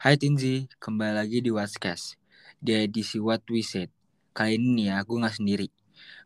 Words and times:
Hai 0.00 0.16
Tinzi, 0.16 0.64
kembali 0.80 1.12
lagi 1.12 1.44
di 1.44 1.52
Watchcast 1.52 2.16
Di 2.56 2.72
edisi 2.72 3.20
What 3.20 3.44
We 3.52 3.60
Said 3.60 3.92
Kali 4.32 4.56
ini 4.56 4.80
nih 4.80 4.96
ya, 4.96 5.04
gue 5.04 5.20
gak 5.20 5.36
sendiri 5.36 5.68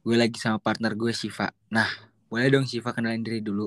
Gue 0.07 0.14
lagi 0.14 0.39
sama 0.39 0.62
partner 0.62 0.95
gue 0.95 1.11
Shiva 1.11 1.50
Nah, 1.75 1.91
boleh 2.30 2.55
dong 2.55 2.71
Shiva 2.71 2.95
kenalin 2.95 3.27
diri 3.27 3.43
dulu 3.43 3.66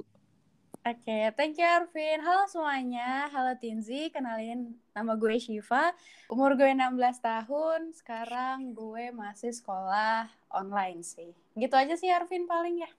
Oke, 0.88 1.04
okay, 1.04 1.28
thank 1.36 1.60
you 1.60 1.68
Arvin. 1.68 2.24
Halo 2.24 2.48
semuanya, 2.48 3.28
halo 3.36 3.60
Tinzi, 3.60 4.08
kenalin 4.08 4.80
nama 4.96 5.20
gue 5.20 5.36
Shiva. 5.44 5.92
Umur 6.32 6.56
gue 6.56 6.72
16 6.72 6.96
tahun, 7.20 7.92
sekarang 7.92 8.72
gue 8.72 9.12
masih 9.12 9.52
sekolah 9.52 10.32
online 10.48 11.04
sih. 11.04 11.36
Gitu 11.60 11.76
aja 11.76 12.00
sih 12.00 12.08
Arvin 12.08 12.48
paling 12.48 12.80
ya. 12.80 12.90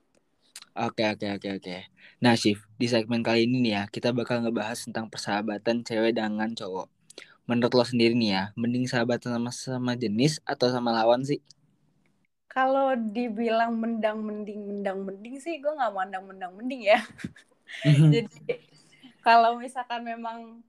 Oke, 0.77 1.09
oke, 1.09 1.41
oke, 1.41 1.49
oke. 1.57 1.77
Nah, 2.21 2.37
Shif, 2.37 2.69
di 2.77 2.93
segmen 2.93 3.25
kali 3.25 3.49
ini 3.49 3.65
nih 3.65 3.73
ya, 3.73 3.83
kita 3.89 4.13
bakal 4.13 4.45
ngebahas 4.45 4.85
tentang 4.85 5.09
persahabatan 5.09 5.81
cewek 5.81 6.13
dengan 6.13 6.53
cowok. 6.53 6.98
Menurut 7.49 7.73
lo 7.73 7.85
sendiri 7.85 8.13
nih 8.13 8.31
ya, 8.37 8.43
mending 8.55 8.85
sahabatan 8.85 9.33
sama 9.35 9.51
sama 9.51 9.93
jenis 9.97 10.37
atau 10.45 10.69
sama 10.69 10.93
lawan 10.93 11.25
sih? 11.25 11.41
Kalau 12.49 12.93
dibilang 12.93 13.73
mendang 13.81 14.21
mending 14.21 14.69
mendang 14.69 15.01
mending 15.03 15.41
sih, 15.41 15.57
gue 15.57 15.73
nggak 15.73 15.93
mandang 15.97 16.25
mendang 16.29 16.53
mending 16.53 16.93
ya. 16.93 17.01
jadi 18.13 18.29
kalau 19.25 19.57
misalkan 19.57 20.05
memang 20.05 20.61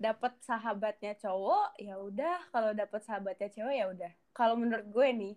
dapat 0.00 0.32
sahabatnya 0.40 1.12
cowok 1.20 1.76
ya 1.76 2.00
udah 2.00 2.40
kalau 2.48 2.72
dapat 2.72 3.04
sahabatnya 3.04 3.52
cewek 3.52 3.76
ya 3.84 3.86
udah 3.92 4.12
kalau 4.32 4.56
menurut 4.56 4.88
gue 4.88 5.08
nih 5.12 5.34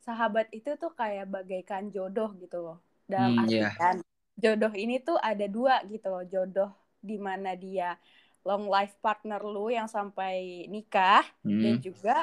sahabat 0.00 0.48
itu 0.56 0.72
tuh 0.80 0.88
kayak 0.96 1.28
bagaikan 1.28 1.92
jodoh 1.92 2.32
gitu 2.40 2.64
loh 2.64 2.78
dalam 3.04 3.36
hmm, 3.36 3.52
iya. 3.52 3.68
artian 3.68 3.96
yeah. 4.00 4.40
jodoh 4.40 4.72
ini 4.72 5.04
tuh 5.04 5.20
ada 5.20 5.44
dua 5.44 5.84
gitu 5.84 6.08
loh 6.08 6.24
jodoh 6.24 6.72
di 7.04 7.20
mana 7.20 7.52
dia 7.52 8.00
long 8.46 8.70
life 8.70 8.94
partner 9.02 9.42
lu 9.42 9.74
yang 9.74 9.90
sampai 9.90 10.70
nikah 10.70 11.26
hmm. 11.42 11.62
dan 11.66 11.74
juga 11.82 12.16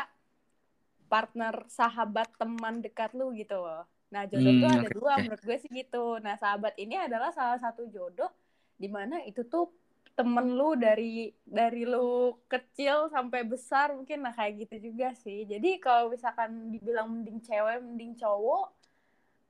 partner 1.11 1.67
sahabat 1.67 2.31
teman 2.39 2.79
dekat 2.79 3.11
lu 3.11 3.35
gitu 3.35 3.59
loh 3.59 3.83
Nah, 4.13 4.29
jodoh 4.29 4.53
hmm, 4.53 4.61
tuh 4.61 4.69
ada 4.69 4.85
okay. 4.85 4.93
dua 4.93 5.13
menurut 5.25 5.41
gue 5.41 5.57
sih 5.57 5.71
gitu. 5.73 6.05
Nah, 6.21 6.37
sahabat 6.37 6.77
ini 6.77 7.01
adalah 7.01 7.33
salah 7.33 7.57
satu 7.57 7.89
jodoh 7.89 8.29
di 8.77 8.85
mana 8.85 9.25
itu 9.25 9.41
tuh 9.49 9.73
temen 10.13 10.53
lu 10.53 10.77
dari 10.77 11.33
dari 11.41 11.89
lu 11.89 12.37
kecil 12.45 13.09
sampai 13.09 13.41
besar 13.41 13.97
mungkin 13.97 14.21
nah 14.21 14.29
kayak 14.37 14.69
gitu 14.69 14.93
juga 14.93 15.17
sih. 15.17 15.49
Jadi 15.49 15.81
kalau 15.81 16.13
misalkan 16.13 16.69
dibilang 16.69 17.09
mending 17.09 17.41
cewek, 17.41 17.81
mending 17.81 18.13
cowok, 18.13 18.69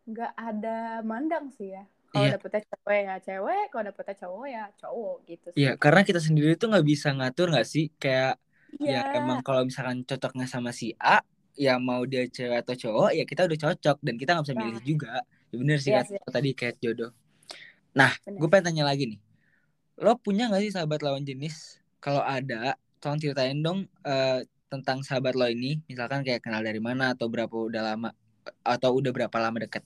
nggak 0.07 0.31
ada 0.39 1.03
mandang 1.03 1.51
sih 1.51 1.75
ya. 1.75 1.83
Kalau 2.13 2.29
yeah. 2.29 2.37
dapetnya 2.37 2.61
cewek 2.69 2.99
ya 3.01 3.15
cewek, 3.25 3.63
kalau 3.73 3.83
dapetnya 3.89 4.15
cowok 4.21 4.45
ya 4.45 4.63
cowok 4.77 5.15
gitu 5.25 5.47
sih. 5.49 5.57
Iya, 5.57 5.65
yeah, 5.65 5.73
karena 5.81 6.01
kita 6.05 6.19
sendiri 6.21 6.53
tuh 6.61 6.69
nggak 6.69 6.85
bisa 6.85 7.09
ngatur 7.09 7.49
nggak 7.49 7.65
sih 7.65 7.89
kayak 7.97 8.37
yeah. 8.77 9.01
ya 9.01 9.17
emang 9.17 9.41
kalau 9.41 9.65
misalkan 9.65 10.05
cocoknya 10.05 10.45
sama 10.45 10.69
si 10.69 10.93
A, 11.01 11.25
ya 11.53 11.77
mau 11.77 12.01
dia 12.05 12.25
cewek 12.25 12.65
atau 12.65 12.73
cowok 12.73 13.09
ya 13.13 13.23
kita 13.25 13.45
udah 13.45 13.59
cocok 13.69 13.97
dan 14.01 14.15
kita 14.17 14.29
nggak 14.37 14.45
bisa 14.45 14.55
milih 14.57 14.77
nah. 14.77 14.85
juga 14.85 15.13
ya 15.53 15.55
bener 15.61 15.77
sih 15.77 15.91
yes, 15.93 16.09
kan 16.09 16.17
yes. 16.17 16.33
tadi 16.33 16.49
kayak 16.57 16.75
jodoh 16.81 17.11
nah 17.93 18.09
gue 18.25 18.47
pengen 18.49 18.73
tanya 18.73 18.83
lagi 18.89 19.05
nih 19.13 19.19
lo 20.01 20.17
punya 20.17 20.49
nggak 20.49 20.65
sih 20.65 20.73
sahabat 20.73 21.05
lawan 21.05 21.21
jenis 21.21 21.77
kalau 22.01 22.25
ada 22.25 22.73
tolong 22.97 23.21
ceritain 23.21 23.61
dong 23.61 23.85
uh, 24.01 24.41
tentang 24.73 25.05
sahabat 25.05 25.37
lo 25.37 25.45
ini 25.45 25.77
misalkan 25.85 26.25
kayak 26.25 26.41
kenal 26.41 26.65
dari 26.65 26.81
mana 26.81 27.13
atau 27.13 27.29
berapa 27.29 27.53
udah 27.53 27.93
lama 27.93 28.09
atau 28.65 28.89
udah 28.97 29.13
berapa 29.13 29.37
lama 29.37 29.61
deket 29.61 29.85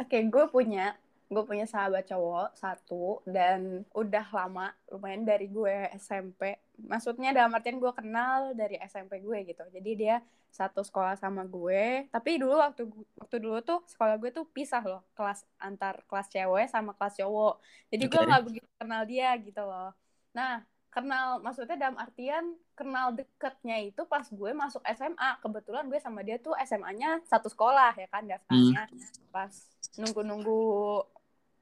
oke 0.00 0.08
okay, 0.08 0.24
gue 0.26 0.44
punya 0.48 0.96
gue 1.30 1.42
punya 1.46 1.62
sahabat 1.62 2.10
cowok 2.10 2.58
satu 2.58 3.22
dan 3.22 3.86
udah 3.94 4.26
lama 4.34 4.74
lumayan 4.90 5.22
dari 5.22 5.46
gue 5.46 5.86
SMP 5.94 6.58
maksudnya 6.88 7.36
dalam 7.36 7.52
artian 7.52 7.76
gue 7.76 7.92
kenal 7.92 8.56
dari 8.56 8.80
SMP 8.80 9.20
gue 9.20 9.38
gitu. 9.44 9.64
Jadi 9.68 9.90
dia 9.98 10.16
satu 10.50 10.80
sekolah 10.80 11.14
sama 11.20 11.44
gue. 11.44 12.08
Tapi 12.08 12.40
dulu 12.40 12.56
waktu 12.58 12.88
waktu 13.18 13.36
dulu 13.38 13.58
tuh 13.60 13.80
sekolah 13.86 14.16
gue 14.16 14.30
tuh 14.32 14.46
pisah 14.48 14.82
loh 14.82 15.02
kelas 15.14 15.44
antar 15.60 16.00
kelas 16.08 16.28
cewek 16.32 16.66
sama 16.70 16.96
kelas 16.96 17.20
cowok. 17.20 17.54
Jadi 17.92 18.04
okay. 18.06 18.12
gue 18.16 18.22
nggak 18.28 18.44
begitu 18.46 18.68
kenal 18.80 19.02
dia 19.04 19.30
gitu 19.38 19.62
loh. 19.62 19.90
Nah 20.32 20.64
kenal 20.90 21.38
maksudnya 21.38 21.78
dalam 21.78 21.94
artian 21.94 22.58
kenal 22.74 23.14
deketnya 23.14 23.78
itu 23.86 24.02
pas 24.10 24.26
gue 24.26 24.50
masuk 24.50 24.82
SMA 24.90 25.30
kebetulan 25.38 25.86
gue 25.86 26.02
sama 26.02 26.26
dia 26.26 26.42
tuh 26.42 26.58
SMA-nya 26.66 27.22
satu 27.30 27.46
sekolah 27.46 27.94
ya 27.94 28.10
kan 28.10 28.26
daftarnya. 28.26 28.90
Hmm. 28.90 29.30
pas 29.30 29.54
nunggu-nunggu 29.98 30.62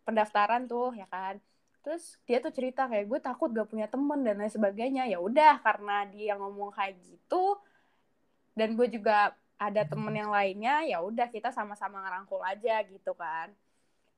pendaftaran 0.09 0.65
tuh 0.65 0.97
ya 0.97 1.05
kan. 1.13 1.37
Terus 1.85 2.17
dia 2.25 2.41
tuh 2.41 2.53
cerita 2.53 2.89
kayak 2.89 3.07
gue 3.07 3.21
takut 3.21 3.49
gak 3.53 3.69
punya 3.69 3.87
temen 3.89 4.25
dan 4.25 4.41
lain 4.41 4.53
sebagainya. 4.53 5.05
Ya 5.09 5.21
udah 5.21 5.61
karena 5.61 6.09
dia 6.09 6.35
ngomong 6.41 6.73
kayak 6.73 6.97
gitu 7.05 7.61
dan 8.57 8.75
gue 8.75 8.89
juga 8.91 9.37
ada 9.59 9.83
temen 9.87 10.15
yang 10.15 10.31
lainnya 10.31 10.87
ya 10.87 11.03
udah 11.03 11.27
kita 11.31 11.51
sama-sama 11.51 12.03
ngerangkul 12.03 12.43
aja 12.43 12.83
gitu 12.87 13.15
kan 13.15 13.51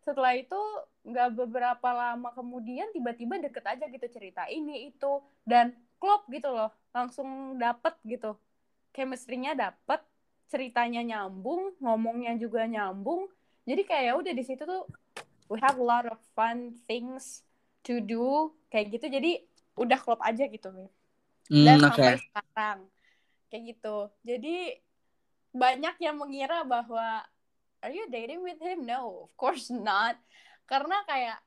setelah 0.00 0.32
itu 0.36 0.56
nggak 1.04 1.36
beberapa 1.36 1.88
lama 1.92 2.32
kemudian 2.32 2.88
tiba-tiba 2.92 3.40
deket 3.40 3.64
aja 3.64 3.84
gitu 3.88 4.06
cerita 4.08 4.44
ini 4.48 4.92
itu 4.92 5.20
dan 5.44 5.76
klop 6.00 6.24
gitu 6.32 6.48
loh. 6.50 6.72
Langsung 6.90 7.60
dapet 7.60 7.94
gitu. 8.08 8.34
Chemistry-nya 8.90 9.54
dapet 9.54 10.00
ceritanya 10.50 11.04
nyambung 11.04 11.76
ngomongnya 11.78 12.34
juga 12.40 12.66
nyambung. 12.66 13.30
Jadi 13.68 13.82
kayak 13.86 14.04
ya 14.10 14.12
udah 14.16 14.32
di 14.34 14.44
situ 14.44 14.62
tuh 14.64 14.88
we 15.46 15.60
have 15.62 15.78
a 15.78 15.84
lot 15.84 16.08
of 16.08 16.18
fun 16.34 16.74
things 16.88 17.44
to 17.84 18.00
do 18.00 18.50
kayak 18.72 18.96
gitu. 18.96 19.06
Jadi 19.06 19.44
udah 19.78 19.98
klop 20.00 20.20
aja 20.24 20.48
gitu. 20.48 20.68
Mm, 21.52 21.64
dan 21.66 21.78
okay. 21.78 21.86
sampai 21.86 22.16
sekarang 22.18 22.78
kayak 23.52 23.62
gitu. 23.76 23.96
Jadi 24.24 24.56
banyak 25.50 25.96
yang 25.98 26.16
mengira 26.18 26.62
bahwa 26.62 27.26
are 27.82 27.92
you 27.92 28.06
dating 28.08 28.44
with 28.44 28.60
him? 28.60 28.84
No 28.84 29.28
of 29.28 29.32
course 29.36 29.68
not. 29.90 30.16
Karena 30.68 31.02
kayak 31.08 31.38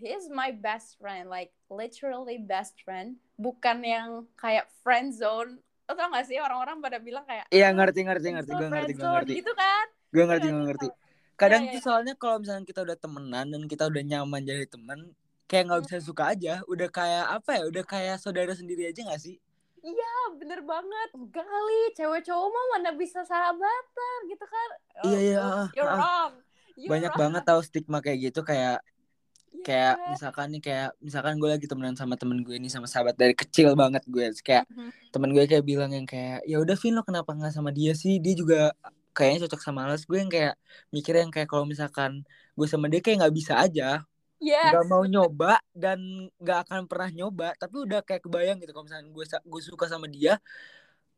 he's 0.00 0.30
my 0.30 0.54
best 0.54 0.96
friend 0.98 1.28
like 1.28 1.52
literally 1.68 2.40
best 2.40 2.78
friend. 2.82 3.18
Bukan 3.36 3.82
yang 3.84 4.26
kayak 4.38 4.70
friend 4.82 5.12
zone. 5.12 5.60
Lo 5.90 5.98
tau 5.98 6.06
gak 6.14 6.30
sih 6.30 6.38
orang-orang 6.38 6.78
pada 6.78 7.02
bilang 7.02 7.26
kayak 7.26 7.50
iya 7.50 7.74
ngerti 7.74 8.06
ngerti 8.06 8.28
ngerti. 8.30 8.50
gue 8.54 8.68
ngerti 8.70 8.92
gue 8.94 9.10
ngerti. 9.10 9.32
gitu 9.42 9.52
kan? 9.58 9.86
Gue 10.14 10.24
ngerti 10.26 10.46
gue 10.48 10.64
ngerti. 10.70 10.88
Kadang 11.34 11.62
ya, 11.66 11.74
ya. 11.74 11.80
soalnya 11.82 12.14
kalau 12.14 12.36
misalnya 12.38 12.68
kita 12.68 12.80
udah 12.84 12.96
temenan 13.00 13.46
dan 13.48 13.62
kita 13.66 13.88
udah 13.88 14.02
nyaman 14.04 14.44
jadi 14.44 14.68
temen 14.70 15.16
kayak 15.50 15.66
nggak 15.66 15.82
bisa 15.88 15.98
suka 15.98 16.30
aja. 16.30 16.62
Udah 16.70 16.86
kayak 16.86 17.26
apa 17.42 17.50
ya 17.58 17.62
udah 17.66 17.84
kayak 17.84 18.16
saudara 18.22 18.54
sendiri 18.54 18.86
aja 18.86 19.02
gak 19.02 19.18
sih 19.18 19.42
Iya 19.80 20.14
bener 20.36 20.60
banget 20.64 21.08
Enggak 21.16 21.46
kali 21.46 21.80
Cewek 21.96 22.22
cowok 22.28 22.48
mah 22.52 22.64
mana 22.76 22.90
bisa 22.96 23.24
sahabatan 23.24 24.18
gitu 24.28 24.44
kan 24.44 24.68
oh, 25.00 25.04
Iya 25.08 25.18
iya 25.18 25.44
You're 25.72 25.88
ah. 25.88 25.96
wrong 25.96 26.32
You're 26.76 26.90
Banyak 26.92 27.12
wrong. 27.16 27.20
banget 27.32 27.42
tau 27.48 27.60
stigma 27.64 27.98
kayak 28.04 28.30
gitu 28.30 28.40
Kayak 28.44 28.84
yeah. 28.84 29.64
Kayak 29.64 29.94
misalkan 30.12 30.46
nih 30.52 30.62
kayak 30.62 30.88
Misalkan 31.00 31.34
gue 31.40 31.48
lagi 31.48 31.66
temenan 31.66 31.96
sama 31.96 32.14
temen 32.20 32.44
gue 32.44 32.56
ini 32.60 32.68
Sama 32.68 32.84
sahabat 32.84 33.16
dari 33.16 33.32
kecil 33.32 33.72
banget 33.72 34.04
gue 34.04 34.28
Kayak 34.44 34.68
mm 34.68 34.74
-hmm. 34.76 34.90
temen 35.12 35.30
gue 35.32 35.44
kayak 35.48 35.64
bilang 35.64 35.90
yang 35.96 36.04
kayak 36.04 36.44
ya 36.44 36.60
udah 36.60 36.76
Vin 36.76 36.94
lo 36.96 37.02
kenapa 37.02 37.32
nggak 37.32 37.52
sama 37.56 37.72
dia 37.72 37.96
sih 37.96 38.20
Dia 38.20 38.36
juga 38.36 38.76
kayaknya 39.10 39.46
cocok 39.46 39.60
sama 39.60 39.90
Ales 39.90 40.06
gue 40.06 40.18
yang 40.18 40.30
kayak 40.30 40.54
mikir 40.94 41.14
yang 41.18 41.32
kayak 41.34 41.50
kalau 41.50 41.66
misalkan 41.66 42.22
gue 42.54 42.66
sama 42.70 42.86
dia 42.86 43.02
kayak 43.02 43.26
nggak 43.26 43.34
bisa 43.34 43.58
aja 43.58 44.06
yes. 44.40 44.72
Gak 44.72 44.88
mau 44.88 45.04
nyoba 45.04 45.60
dan 45.76 46.00
nggak 46.40 46.58
akan 46.66 46.88
pernah 46.88 47.10
nyoba 47.12 47.52
tapi 47.60 47.84
udah 47.84 48.00
kayak 48.02 48.24
kebayang 48.24 48.58
gitu 48.58 48.72
kalau 48.72 48.88
misalkan 48.88 49.12
gue 49.12 49.24
gue 49.28 49.62
suka 49.62 49.86
sama 49.86 50.08
dia 50.08 50.40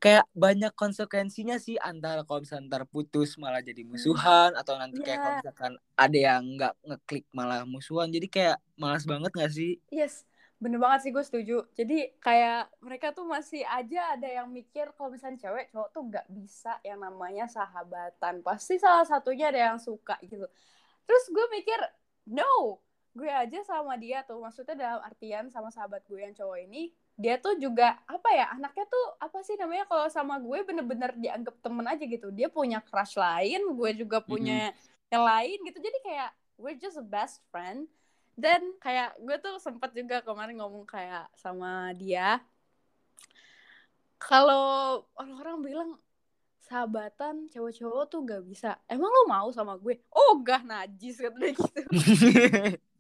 kayak 0.03 0.27
banyak 0.35 0.75
konsekuensinya 0.75 1.63
sih 1.63 1.79
antara 1.79 2.27
kalau 2.27 2.43
misalkan 2.43 2.67
ntar 2.67 2.83
putus 2.91 3.39
malah 3.39 3.63
jadi 3.63 3.87
musuhan 3.87 4.51
hmm. 4.51 4.61
atau 4.61 4.75
nanti 4.75 4.99
yeah. 4.99 5.07
kayak 5.07 5.19
kalau 5.23 5.37
misalkan 5.39 5.73
ada 5.95 6.19
yang 6.19 6.43
nggak 6.59 6.75
ngeklik 6.83 7.25
malah 7.31 7.63
musuhan 7.63 8.11
jadi 8.11 8.27
kayak 8.27 8.57
malas 8.75 9.07
banget 9.07 9.31
gak 9.31 9.55
sih 9.55 9.79
yes 9.95 10.27
bener 10.59 10.83
banget 10.83 11.07
sih 11.07 11.11
gue 11.15 11.23
setuju 11.23 11.57
jadi 11.79 12.19
kayak 12.19 12.71
mereka 12.83 13.15
tuh 13.15 13.27
masih 13.27 13.63
aja 13.67 14.15
ada 14.19 14.27
yang 14.27 14.51
mikir 14.51 14.91
kalau 14.99 15.15
misalnya 15.15 15.39
cewek 15.39 15.71
cowok 15.71 15.91
tuh 15.91 16.03
nggak 16.07 16.27
bisa 16.31 16.79
yang 16.87 17.03
namanya 17.03 17.51
sahabatan 17.51 18.43
pasti 18.47 18.79
salah 18.83 19.03
satunya 19.03 19.55
ada 19.55 19.75
yang 19.75 19.79
suka 19.79 20.19
gitu 20.23 20.47
terus 21.07 21.25
gue 21.31 21.47
mikir 21.51 21.79
no 22.31 22.83
gue 23.13 23.29
aja 23.29 23.61
sama 23.69 23.95
dia 24.01 24.25
tuh 24.25 24.41
maksudnya 24.41 24.73
dalam 24.73 25.01
artian 25.05 25.53
sama 25.53 25.69
sahabat 25.69 26.01
gue 26.09 26.17
yang 26.17 26.33
cowok 26.33 26.59
ini 26.65 26.97
dia 27.13 27.37
tuh 27.37 27.61
juga 27.61 28.01
apa 28.09 28.29
ya 28.33 28.49
anaknya 28.57 28.89
tuh 28.89 29.07
apa 29.21 29.45
sih 29.45 29.53
namanya 29.61 29.85
kalau 29.85 30.09
sama 30.09 30.41
gue 30.41 30.59
bener-bener 30.65 31.13
dianggap 31.21 31.61
temen 31.61 31.85
aja 31.85 32.05
gitu. 32.09 32.33
Dia 32.33 32.49
punya 32.49 32.81
crush 32.81 33.21
lain 33.21 33.61
gue 33.77 33.91
juga 34.01 34.25
punya 34.25 34.73
mm 34.73 34.75
-hmm. 34.75 35.13
yang 35.13 35.25
lain 35.29 35.59
gitu. 35.69 35.79
Jadi 35.85 35.99
kayak 36.01 36.31
we're 36.57 36.79
just 36.81 36.97
a 36.97 37.05
best 37.05 37.45
friend. 37.53 37.85
Dan 38.33 38.73
kayak 38.81 39.21
gue 39.21 39.37
tuh 39.45 39.61
sempet 39.61 39.93
juga 39.93 40.25
kemarin 40.25 40.57
ngomong 40.57 40.89
kayak 40.89 41.29
sama 41.37 41.93
dia 41.93 42.41
kalau 44.17 45.03
orang-orang 45.19 45.57
bilang 45.61 45.91
sahabatan 46.63 47.51
cowok-cowok 47.53 48.05
tuh 48.09 48.21
gak 48.25 48.43
bisa. 48.47 48.71
Emang 48.89 49.11
lo 49.11 49.29
mau 49.29 49.51
sama 49.53 49.77
gue? 49.77 50.01
Oh 50.09 50.41
gak 50.41 50.65
najis 50.65 51.21
katanya 51.21 51.53
gitu 51.53 51.81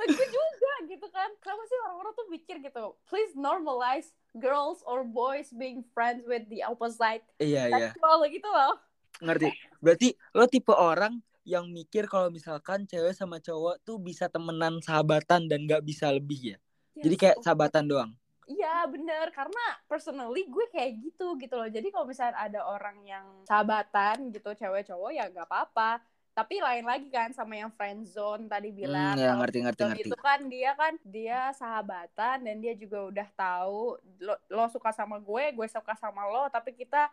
lagi 0.00 0.16
gue 0.16 0.28
juga 0.32 0.74
gitu 0.88 1.06
kan. 1.12 1.30
Kenapa 1.44 1.62
sih 1.68 1.78
orang-orang 1.84 2.12
tuh 2.16 2.26
mikir 2.32 2.56
gitu? 2.64 2.96
Please 3.06 3.32
normalize 3.36 4.16
girls 4.34 4.80
or 4.88 5.04
boys 5.04 5.52
being 5.52 5.84
friends 5.92 6.24
with 6.24 6.48
the 6.48 6.64
opposite. 6.64 7.20
Iya 7.36 7.68
iya. 7.68 7.88
Gitu 8.32 8.48
loh. 8.48 8.80
Ngerti. 9.20 9.52
Berarti 9.84 10.08
lo 10.32 10.48
tipe 10.48 10.72
orang 10.72 11.20
yang 11.44 11.68
mikir 11.68 12.08
kalau 12.08 12.32
misalkan 12.32 12.88
cewek 12.88 13.12
sama 13.12 13.40
cowok 13.40 13.80
tuh 13.84 14.00
bisa 14.00 14.28
temenan 14.32 14.80
sahabatan 14.80 15.48
dan 15.48 15.64
gak 15.68 15.84
bisa 15.84 16.12
lebih 16.12 16.54
ya? 16.54 16.58
Yes, 16.96 17.04
jadi 17.04 17.14
kayak 17.16 17.36
sahabatan 17.44 17.84
doang? 17.88 18.10
Iya 18.48 18.88
bener. 18.88 19.28
Karena 19.30 19.64
personally 19.88 20.48
gue 20.48 20.66
kayak 20.72 21.00
gitu 21.00 21.36
gitu 21.36 21.54
loh. 21.56 21.68
Jadi 21.68 21.88
kalau 21.92 22.06
misalnya 22.08 22.36
ada 22.38 22.60
orang 22.64 22.98
yang 23.04 23.26
sahabatan 23.44 24.32
gitu 24.32 24.52
cewek 24.56 24.88
cowok 24.88 25.10
ya 25.12 25.28
gak 25.28 25.48
apa-apa 25.48 26.00
tapi 26.30 26.62
lain 26.62 26.86
lagi 26.86 27.10
kan 27.10 27.34
sama 27.34 27.58
yang 27.58 27.70
friend 27.74 28.06
zone 28.06 28.46
tadi 28.46 28.70
bilang 28.70 29.18
hmm, 29.18 29.22
ya, 29.22 29.32
ngerti 29.34 29.58
ngerti 29.66 29.82
ngerti. 29.82 30.02
itu 30.08 30.16
kan 30.16 30.40
dia 30.46 30.70
kan 30.78 30.94
dia 31.02 31.40
sahabatan 31.58 32.36
dan 32.46 32.56
dia 32.62 32.74
juga 32.78 33.10
udah 33.10 33.28
tahu 33.34 33.98
lo, 34.22 34.34
lo 34.46 34.64
suka 34.70 34.94
sama 34.94 35.18
gue 35.18 35.44
gue 35.52 35.66
suka 35.68 35.92
sama 35.98 36.24
lo 36.30 36.46
tapi 36.48 36.72
kita 36.72 37.10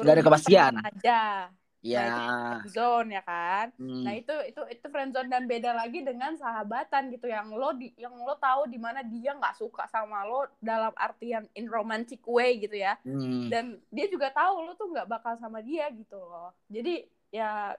gak 0.00 0.16
ada 0.16 0.24
kepastian. 0.24 0.72
aja. 0.80 1.52
Ya. 1.82 2.06
nah, 2.06 2.62
zone 2.70 3.18
ya 3.18 3.22
kan? 3.26 3.74
Hmm. 3.74 4.06
nah 4.06 4.14
itu 4.14 4.30
itu 4.46 4.62
itu 4.70 4.86
friend 4.86 5.18
zone 5.18 5.26
dan 5.26 5.50
beda 5.50 5.74
lagi 5.74 5.98
dengan 6.06 6.38
sahabatan 6.38 7.10
gitu 7.10 7.26
yang 7.26 7.50
lo 7.50 7.74
di 7.74 7.90
yang 7.98 8.14
lo 8.22 8.38
tahu 8.38 8.70
di 8.70 8.78
mana 8.78 9.02
dia 9.02 9.34
nggak 9.34 9.58
suka 9.58 9.90
sama 9.90 10.22
lo 10.22 10.46
dalam 10.62 10.94
artian 10.94 11.42
in 11.58 11.66
romantic 11.66 12.22
way 12.22 12.62
gitu 12.62 12.78
ya. 12.78 12.94
Hmm. 13.02 13.50
dan 13.50 13.82
dia 13.90 14.06
juga 14.06 14.30
tahu 14.30 14.62
lo 14.62 14.78
tuh 14.78 14.94
nggak 14.94 15.10
bakal 15.10 15.34
sama 15.42 15.58
dia 15.58 15.90
gitu 15.90 16.22
loh. 16.22 16.54
Jadi 16.70 17.02
ya 17.34 17.74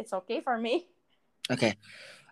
it's 0.00 0.16
okay 0.16 0.40
for 0.40 0.56
me. 0.56 0.88
Oke, 1.52 1.60
okay. 1.60 1.72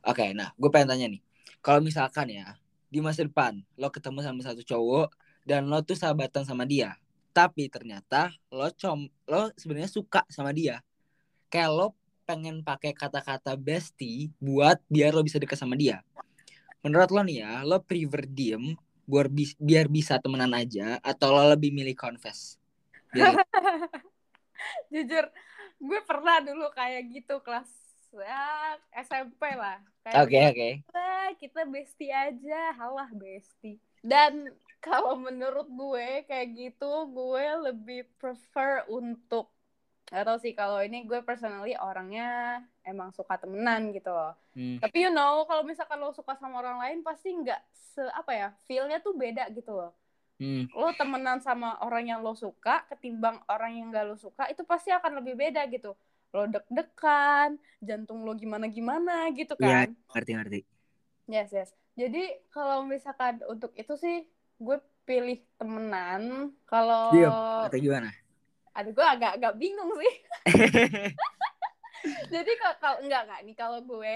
oke. 0.08 0.16
Okay, 0.16 0.28
nah, 0.32 0.56
gue 0.56 0.70
pengen 0.72 0.88
tanya 0.96 1.06
nih, 1.12 1.20
kalau 1.60 1.84
misalkan 1.84 2.32
ya 2.32 2.56
di 2.88 3.04
masa 3.04 3.28
depan 3.28 3.60
lo 3.76 3.92
ketemu 3.92 4.24
sama 4.24 4.40
satu 4.40 4.64
cowok 4.64 5.12
dan 5.44 5.68
lo 5.68 5.84
tuh 5.84 6.00
sahabatan 6.00 6.48
sama 6.48 6.64
dia, 6.64 6.96
tapi 7.36 7.68
ternyata 7.68 8.32
lo 8.48 8.72
com 8.80 9.04
lo 9.28 9.52
sebenarnya 9.60 9.92
suka 9.92 10.24
sama 10.32 10.56
dia, 10.56 10.80
kayak 11.52 11.68
lo 11.68 11.92
pengen 12.24 12.64
pakai 12.64 12.96
kata-kata 12.96 13.56
bestie 13.56 14.32
buat 14.40 14.80
biar 14.88 15.12
lo 15.12 15.20
bisa 15.20 15.36
dekat 15.36 15.60
sama 15.60 15.76
dia. 15.76 16.00
Menurut 16.80 17.12
lo 17.12 17.20
nih 17.20 17.44
ya, 17.44 17.52
lo 17.68 17.84
prefer 17.84 18.24
diem 18.24 18.72
biar, 19.08 19.28
biar 19.60 19.86
bisa 19.88 20.16
temenan 20.20 20.52
aja 20.56 20.96
atau 21.04 21.32
lo 21.32 21.44
lebih 21.52 21.72
milih 21.72 21.96
confess? 21.96 22.56
Jujur, 24.92 25.32
gue 25.78 26.00
pernah 26.02 26.42
dulu 26.42 26.66
kayak 26.74 27.02
gitu 27.10 27.38
kelas 27.42 27.70
ya 28.14 28.76
SMP 29.04 29.52
lah. 29.54 29.78
Oke 30.16 30.16
oke. 30.16 30.26
Okay, 30.26 30.44
okay. 30.88 31.28
Kita 31.38 31.62
bestie 31.68 32.10
aja, 32.10 32.72
halah 32.74 33.08
bestie. 33.12 33.78
Dan 34.00 34.48
kalau 34.80 35.18
menurut 35.18 35.68
gue 35.68 36.24
kayak 36.24 36.48
gitu, 36.56 36.92
gue 37.12 37.46
lebih 37.70 38.08
prefer 38.16 38.86
untuk 38.88 39.52
atau 40.08 40.40
sih 40.40 40.56
kalau 40.56 40.80
ini 40.80 41.04
gue 41.04 41.20
personally 41.20 41.76
orangnya 41.76 42.64
emang 42.80 43.12
suka 43.12 43.36
temenan 43.36 43.92
gitu 43.92 44.08
loh. 44.08 44.32
Hmm. 44.56 44.80
Tapi 44.80 45.04
you 45.04 45.12
know 45.12 45.44
kalau 45.44 45.60
misalkan 45.68 46.00
lo 46.00 46.16
suka 46.16 46.32
sama 46.40 46.64
orang 46.64 46.80
lain 46.80 46.98
pasti 47.04 47.28
nggak 47.28 47.60
se 47.76 48.00
apa 48.16 48.32
ya 48.32 48.48
feelnya 48.64 49.04
tuh 49.04 49.12
beda 49.12 49.52
gitu 49.52 49.76
loh. 49.76 49.92
Hmm. 50.38 50.70
Lo 50.70 50.94
temenan 50.94 51.42
sama 51.42 51.82
orang 51.82 52.06
yang 52.14 52.22
lo 52.22 52.32
suka 52.38 52.86
ketimbang 52.86 53.42
orang 53.50 53.74
yang 53.74 53.90
gak 53.90 54.06
lo 54.06 54.14
suka 54.14 54.46
itu 54.46 54.62
pasti 54.62 54.94
akan 54.94 55.18
lebih 55.18 55.34
beda 55.34 55.66
gitu. 55.66 55.98
Lo 56.30 56.46
deg-degan, 56.46 57.58
jantung 57.82 58.22
lo 58.22 58.38
gimana-gimana 58.38 59.34
gitu 59.34 59.58
iya, 59.58 59.66
kan. 59.84 59.88
Iya, 59.90 60.10
ngerti-ngerti. 60.14 60.60
Yes, 61.28 61.50
yes. 61.50 61.70
Jadi 61.98 62.30
kalau 62.54 62.86
misalkan 62.86 63.42
untuk 63.50 63.74
itu 63.74 63.98
sih 63.98 64.24
gue 64.62 64.78
pilih 65.02 65.42
temenan. 65.58 66.54
Kalau 66.70 67.10
atau 67.66 67.78
gimana? 67.78 68.14
Aduh, 68.78 68.94
gue 68.94 69.06
agak-agak 69.06 69.58
bingung 69.58 69.90
sih. 69.98 70.14
Jadi 72.34 72.52
kalau 72.62 73.02
enggak 73.02 73.26
enggak 73.26 73.40
nih 73.42 73.56
kalau 73.58 73.80
gue 73.82 74.14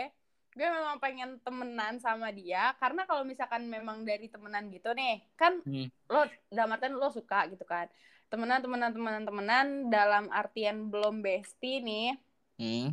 gue 0.53 0.69
memang 0.69 1.01
pengen 1.01 1.41
temenan 1.41 1.97
sama 1.97 2.29
dia 2.29 2.77
karena 2.77 3.09
kalau 3.09 3.25
misalkan 3.25 3.65
memang 3.65 4.05
dari 4.05 4.29
temenan 4.29 4.69
gitu 4.69 4.93
nih 4.93 5.25
kan 5.33 5.65
hmm. 5.65 5.89
lo 6.13 6.29
dalam 6.53 6.77
artian 6.77 6.93
lo 6.93 7.09
suka 7.09 7.49
gitu 7.49 7.65
kan. 7.65 7.89
Temenan 8.29 8.65
temenan 8.65 8.93
temenan 8.93 9.25
temenan 9.25 9.67
dalam 9.93 10.25
artian 10.29 10.93
belum 10.93 11.25
bestie 11.25 11.81
nih. 11.81 12.17
Hmm. 12.61 12.93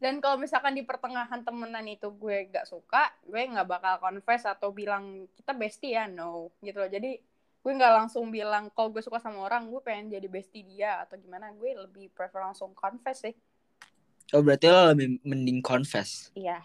dan 0.00 0.18
kalau 0.18 0.40
misalkan 0.40 0.74
di 0.74 0.82
pertengahan 0.82 1.44
temenan 1.44 1.84
itu 1.86 2.08
gue 2.08 2.48
gak 2.50 2.66
suka 2.66 3.12
gue 3.26 3.36
nggak 3.36 3.68
bakal 3.68 3.94
confess 4.00 4.48
atau 4.48 4.72
bilang 4.72 5.28
kita 5.36 5.52
bestie 5.52 5.92
ya 5.92 6.08
no 6.08 6.54
gitu 6.64 6.80
loh. 6.82 6.90
Jadi 6.90 7.20
gue 7.58 7.72
nggak 7.74 7.94
langsung 7.94 8.32
bilang 8.32 8.72
kalau 8.72 8.88
gue 8.94 9.04
suka 9.04 9.20
sama 9.20 9.44
orang 9.44 9.68
gue 9.68 9.82
pengen 9.84 10.14
jadi 10.16 10.24
bestie 10.30 10.64
dia 10.64 11.04
atau 11.04 11.20
gimana 11.20 11.52
gue 11.52 11.68
lebih 11.84 12.08
prefer 12.16 12.48
langsung 12.48 12.72
confess 12.72 13.28
sih. 13.28 13.34
Oh 14.32 14.40
berarti 14.40 14.66
lo 14.72 14.96
lebih 14.96 15.20
mending 15.26 15.60
confess? 15.60 16.32
Iya 16.32 16.64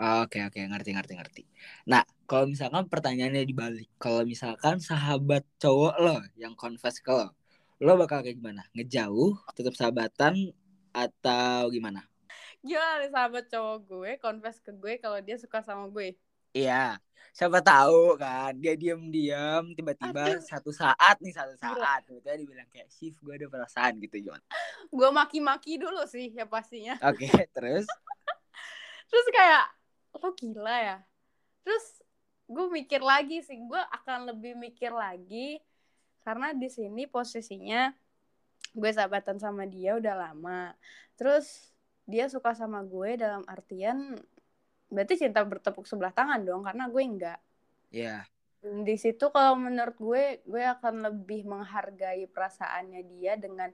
Oke 0.00 0.40
oke 0.40 0.56
ngerti 0.56 0.96
ngerti 0.96 1.12
ngerti. 1.12 1.42
Nah 1.84 2.00
kalau 2.24 2.48
misalkan 2.48 2.88
pertanyaannya 2.88 3.44
dibalik, 3.44 3.84
kalau 4.00 4.24
misalkan 4.24 4.80
sahabat 4.80 5.44
cowok 5.60 5.94
lo 6.00 6.16
yang 6.40 6.56
confess 6.56 7.04
ke 7.04 7.12
lo, 7.12 7.36
lo 7.84 8.00
bakal 8.00 8.24
kayak 8.24 8.40
gimana? 8.40 8.64
Ngejauh, 8.72 9.36
tetap 9.52 9.76
sahabatan 9.76 10.56
atau 10.96 11.68
gimana? 11.68 12.08
Gila 12.64 13.04
nih 13.04 13.12
sahabat 13.12 13.44
cowok 13.52 13.76
gue 13.84 14.10
confess 14.24 14.56
ke 14.64 14.72
gue 14.72 14.96
kalau 14.96 15.20
dia 15.20 15.36
suka 15.36 15.60
sama 15.60 15.84
gue. 15.92 16.16
Iya, 16.56 16.96
siapa 17.36 17.60
tahu 17.60 18.16
kan 18.16 18.56
dia 18.56 18.80
diam-diam 18.80 19.76
tiba-tiba 19.76 20.40
satu 20.48 20.72
saat 20.72 21.20
nih 21.20 21.36
satu 21.36 21.60
saat 21.60 22.08
tiba-tiba 22.08 22.40
dibilang 22.40 22.68
kayak 22.72 22.88
shift 22.88 23.20
gue 23.20 23.36
ada 23.36 23.52
perasaan 23.52 24.00
gitu 24.00 24.32
gimana? 24.32 24.40
gue 24.88 25.08
maki-maki 25.12 25.76
dulu 25.76 26.08
sih 26.08 26.32
ya 26.32 26.48
pastinya. 26.48 26.96
Oke, 27.04 27.28
okay, 27.28 27.44
terus? 27.52 27.84
terus 29.12 29.28
kayak 29.28 29.79
lo 30.16 30.30
gila 30.34 30.76
ya 30.80 30.98
terus 31.62 32.02
gue 32.50 32.66
mikir 32.70 32.98
lagi 33.04 33.44
sih 33.46 33.58
gue 33.60 33.82
akan 33.94 34.34
lebih 34.34 34.58
mikir 34.58 34.90
lagi 34.90 35.62
karena 36.26 36.50
di 36.50 36.66
sini 36.66 37.06
posisinya 37.06 37.94
gue 38.74 38.90
sahabatan 38.90 39.38
sama 39.38 39.66
dia 39.66 39.94
udah 39.98 40.14
lama 40.30 40.74
terus 41.14 41.70
dia 42.08 42.26
suka 42.26 42.56
sama 42.58 42.82
gue 42.82 43.20
dalam 43.20 43.46
artian 43.46 44.18
berarti 44.90 45.22
cinta 45.22 45.46
bertepuk 45.46 45.86
sebelah 45.86 46.10
tangan 46.10 46.42
dong 46.42 46.66
karena 46.66 46.90
gue 46.90 47.02
enggak 47.02 47.40
Iya. 47.90 48.22
Yeah. 48.62 48.84
Di 48.84 48.96
situ 48.96 49.32
kalau 49.32 49.58
menurut 49.58 49.96
gue, 49.98 50.24
gue 50.46 50.64
akan 50.64 51.10
lebih 51.10 51.48
menghargai 51.48 52.28
perasaannya 52.30 53.02
dia 53.08 53.34
dengan 53.40 53.72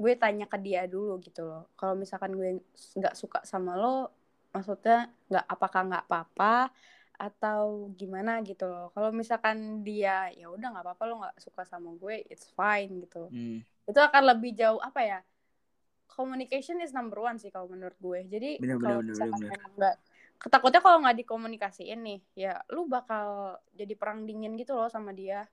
gue 0.00 0.12
tanya 0.16 0.48
ke 0.48 0.56
dia 0.60 0.84
dulu 0.88 1.20
gitu 1.20 1.44
loh. 1.44 1.68
Kalau 1.76 1.96
misalkan 1.96 2.36
gue 2.36 2.60
nggak 2.96 3.14
suka 3.16 3.44
sama 3.44 3.76
lo, 3.76 4.12
maksudnya 4.50 5.10
nggak 5.30 5.46
apakah 5.46 5.80
nggak 5.86 6.04
apa-apa 6.10 6.54
atau 7.20 7.92
gimana 8.00 8.40
gitu 8.40 8.64
loh. 8.64 8.88
Kalau 8.96 9.12
misalkan 9.12 9.84
dia 9.84 10.32
ya 10.32 10.48
udah 10.48 10.72
nggak 10.72 10.84
apa-apa 10.88 11.02
lo 11.04 11.14
nggak 11.20 11.36
suka 11.36 11.68
sama 11.68 11.92
gue 12.00 12.24
it's 12.32 12.48
fine 12.56 13.04
gitu. 13.04 13.28
Hmm. 13.28 13.60
itu 13.90 13.98
akan 13.98 14.22
lebih 14.22 14.54
jauh 14.54 14.78
apa 14.78 15.02
ya 15.02 15.18
communication 16.06 16.78
is 16.78 16.94
number 16.94 17.18
one 17.18 17.36
sih 17.36 17.52
kalau 17.52 17.68
menurut 17.68 17.96
gue. 18.00 18.24
Jadi 18.24 18.50
kalau 18.80 19.04
misalkan 19.04 19.52
ketakutnya 20.40 20.80
kalau 20.80 20.98
nggak 21.04 21.18
dikomunikasiin 21.20 22.00
nih 22.00 22.20
ya 22.32 22.56
lu 22.72 22.88
bakal 22.88 23.60
jadi 23.76 23.92
perang 23.98 24.24
dingin 24.24 24.56
gitu 24.56 24.72
loh 24.72 24.88
sama 24.88 25.12
dia. 25.12 25.44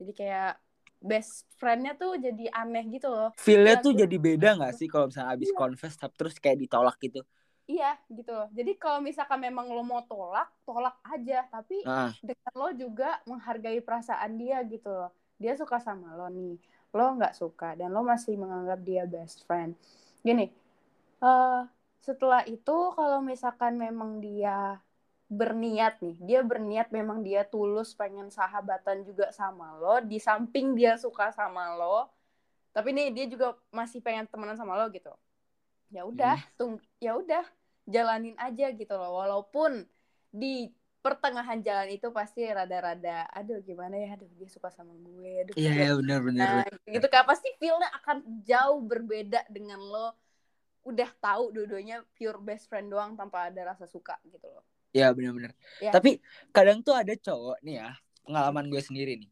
Jadi 0.00 0.12
kayak 0.16 0.56
best 1.04 1.44
friendnya 1.60 1.92
tuh 2.00 2.16
jadi 2.16 2.48
aneh 2.48 2.88
gitu 2.88 3.12
loh. 3.12 3.28
Feelnya 3.36 3.84
tuh 3.84 3.92
jadi 3.92 4.16
beda 4.16 4.56
nggak 4.56 4.72
sih 4.80 4.88
kalau 4.88 5.12
misalnya 5.12 5.36
abis 5.36 5.52
iya. 5.52 5.58
confess 5.58 5.94
terus 6.16 6.40
kayak 6.40 6.64
ditolak 6.64 6.96
gitu 6.96 7.20
Iya 7.64 7.96
gitu 8.12 8.28
loh. 8.28 8.48
Jadi 8.52 8.76
kalau 8.76 9.00
misalkan 9.00 9.40
memang 9.40 9.64
lo 9.72 9.80
mau 9.80 10.04
tolak, 10.04 10.52
tolak 10.68 11.00
aja. 11.08 11.48
Tapi 11.48 11.80
ah. 11.88 12.12
dengan 12.20 12.52
lo 12.52 12.68
juga 12.76 13.24
menghargai 13.24 13.80
perasaan 13.80 14.36
dia 14.36 14.60
gitu 14.68 14.92
loh. 14.92 15.10
Dia 15.40 15.56
suka 15.56 15.80
sama 15.80 16.12
lo 16.12 16.28
nih, 16.28 16.60
lo 16.92 17.04
nggak 17.16 17.34
suka 17.34 17.74
dan 17.74 17.90
lo 17.90 18.04
masih 18.04 18.36
menganggap 18.36 18.80
dia 18.84 19.02
best 19.08 19.48
friend. 19.48 19.72
Gini, 20.20 20.52
uh, 21.24 21.64
setelah 22.04 22.44
itu 22.44 22.76
kalau 22.94 23.24
misalkan 23.24 23.80
memang 23.80 24.20
dia 24.20 24.78
berniat 25.26 25.98
nih, 26.04 26.16
dia 26.20 26.40
berniat 26.44 26.92
memang 26.92 27.24
dia 27.24 27.42
tulus 27.48 27.96
pengen 27.96 28.28
sahabatan 28.28 29.02
juga 29.02 29.32
sama 29.32 29.74
lo, 29.80 29.98
di 30.04 30.20
samping 30.20 30.76
dia 30.76 30.94
suka 31.00 31.32
sama 31.32 31.74
lo, 31.74 32.12
tapi 32.76 32.92
nih 32.92 33.10
dia 33.10 33.26
juga 33.26 33.56
masih 33.72 34.04
pengen 34.04 34.28
temenan 34.28 34.54
sama 34.54 34.76
lo 34.78 34.86
gitu 34.92 35.10
ya 35.94 36.02
udah 36.02 36.36
hmm. 36.36 36.54
tung 36.58 36.74
ya 36.98 37.14
udah 37.14 37.46
jalanin 37.86 38.34
aja 38.42 38.74
gitu 38.74 38.90
loh. 38.98 39.22
Walaupun 39.22 39.86
di 40.34 40.74
pertengahan 40.98 41.60
jalan 41.62 41.94
itu 41.94 42.10
pasti 42.10 42.42
rada-rada 42.48 43.30
aduh 43.30 43.62
gimana 43.62 43.94
ya? 43.94 44.18
Aduh 44.18 44.26
dia 44.34 44.50
suka 44.50 44.74
sama 44.74 44.90
gue 44.98 45.32
aduh 45.46 45.54
iya 45.54 45.70
yeah, 45.70 45.94
benar 45.94 46.20
benar 46.26 46.46
nah, 46.66 46.78
gitu 46.90 47.06
kan. 47.06 47.22
Pasti 47.22 47.54
feelnya 47.62 47.86
akan 48.02 48.42
jauh 48.42 48.82
berbeda 48.82 49.46
dengan 49.46 49.78
lo 49.78 50.18
udah 50.84 51.08
tahu 51.22 51.54
dua-duanya 51.54 52.04
pure 52.12 52.42
best 52.42 52.68
friend 52.68 52.92
doang 52.92 53.16
tanpa 53.16 53.48
ada 53.48 53.72
rasa 53.72 53.86
suka 53.86 54.18
gitu 54.26 54.50
loh. 54.50 54.66
Ya 54.94 55.10
benar-benar 55.10 55.54
ya. 55.82 55.90
tapi 55.90 56.22
kadang 56.54 56.78
tuh 56.78 56.94
ada 56.94 57.14
cowok 57.18 57.58
nih 57.66 57.82
ya 57.82 57.94
pengalaman 58.26 58.66
gue 58.66 58.82
sendiri 58.82 59.14
nih. 59.20 59.30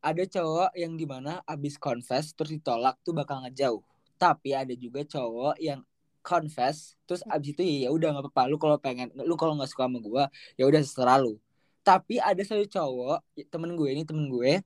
Ada 0.00 0.24
cowok 0.40 0.72
yang 0.80 0.96
di 0.96 1.04
mana 1.04 1.44
abis 1.44 1.76
confess 1.76 2.32
terus 2.32 2.56
ditolak 2.56 2.96
tuh 3.04 3.12
bakal 3.12 3.44
ngejauh. 3.44 3.84
Tapi 4.16 4.56
ada 4.56 4.72
juga 4.72 5.04
cowok 5.04 5.60
yang 5.60 5.84
confess 6.20 6.96
terus 7.08 7.24
abis 7.26 7.56
itu 7.56 7.62
ya 7.84 7.88
udah 7.90 8.14
nggak 8.16 8.24
apa-apa. 8.30 8.42
Lu 8.50 8.56
kalau 8.60 8.76
pengen 8.80 9.10
lu 9.16 9.34
kalau 9.34 9.56
nggak 9.58 9.70
suka 9.70 9.88
sama 9.88 9.98
gue 9.98 10.24
ya 10.60 10.64
udah 10.68 10.80
seserah 10.80 11.18
lu. 11.20 11.36
Tapi 11.80 12.20
ada 12.20 12.40
satu 12.44 12.64
cowok 12.68 13.24
temen 13.48 13.72
gue 13.74 13.88
ini 13.90 14.02
temen 14.04 14.28
gue 14.28 14.60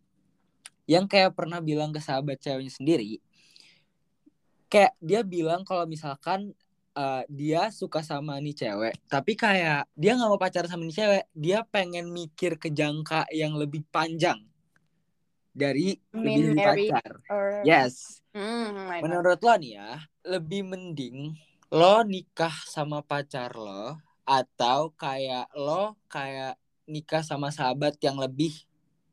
yang 0.84 1.08
kayak 1.08 1.32
pernah 1.32 1.64
bilang 1.64 1.90
ke 1.94 2.00
sahabat 2.02 2.36
ceweknya 2.44 2.72
sendiri 2.72 3.22
kayak 4.74 4.92
dia 4.98 5.22
bilang 5.22 5.62
kalau 5.62 5.86
misalkan 5.86 6.50
uh, 6.98 7.22
dia 7.30 7.70
suka 7.70 8.02
sama 8.02 8.42
nih 8.42 8.58
cewek 8.58 8.94
tapi 9.06 9.38
kayak 9.38 9.86
dia 9.94 10.18
nggak 10.18 10.26
mau 10.26 10.40
pacaran 10.40 10.66
sama 10.66 10.82
nih 10.82 10.96
cewek. 10.98 11.24
Dia 11.30 11.62
pengen 11.62 12.10
mikir 12.10 12.58
ke 12.58 12.74
jangka 12.74 13.30
yang 13.30 13.54
lebih 13.54 13.86
panjang 13.94 14.42
dari 15.54 15.94
lebih 16.10 16.58
dari 16.58 16.90
pacar 16.90 17.12
or... 17.30 17.62
yes. 17.62 18.20
Mm, 18.34 18.98
menurut 18.98 19.38
lo 19.38 19.54
nih 19.54 19.78
ya 19.78 20.02
lebih 20.26 20.66
mending 20.66 21.38
lo 21.70 22.02
nikah 22.02 22.54
sama 22.66 23.06
pacar 23.06 23.54
lo 23.54 23.94
atau 24.26 24.90
kayak 24.98 25.46
lo 25.54 25.94
kayak 26.10 26.58
nikah 26.90 27.22
sama 27.22 27.54
sahabat 27.54 27.94
yang 28.02 28.18
lebih 28.18 28.52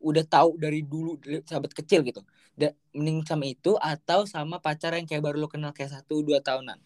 udah 0.01 0.25
tahu 0.25 0.57
dari 0.57 0.81
dulu 0.81 1.21
sahabat 1.45 1.71
kecil 1.77 2.01
gitu. 2.01 2.25
Da, 2.57 2.73
mending 2.91 3.23
sama 3.23 3.45
itu 3.47 3.77
atau 3.77 4.25
sama 4.25 4.57
pacar 4.57 4.97
yang 4.97 5.05
kayak 5.05 5.23
baru 5.23 5.45
lo 5.45 5.47
kenal 5.47 5.71
kayak 5.71 5.93
satu 5.93 6.25
dua 6.25 6.41
tahunan? 6.41 6.81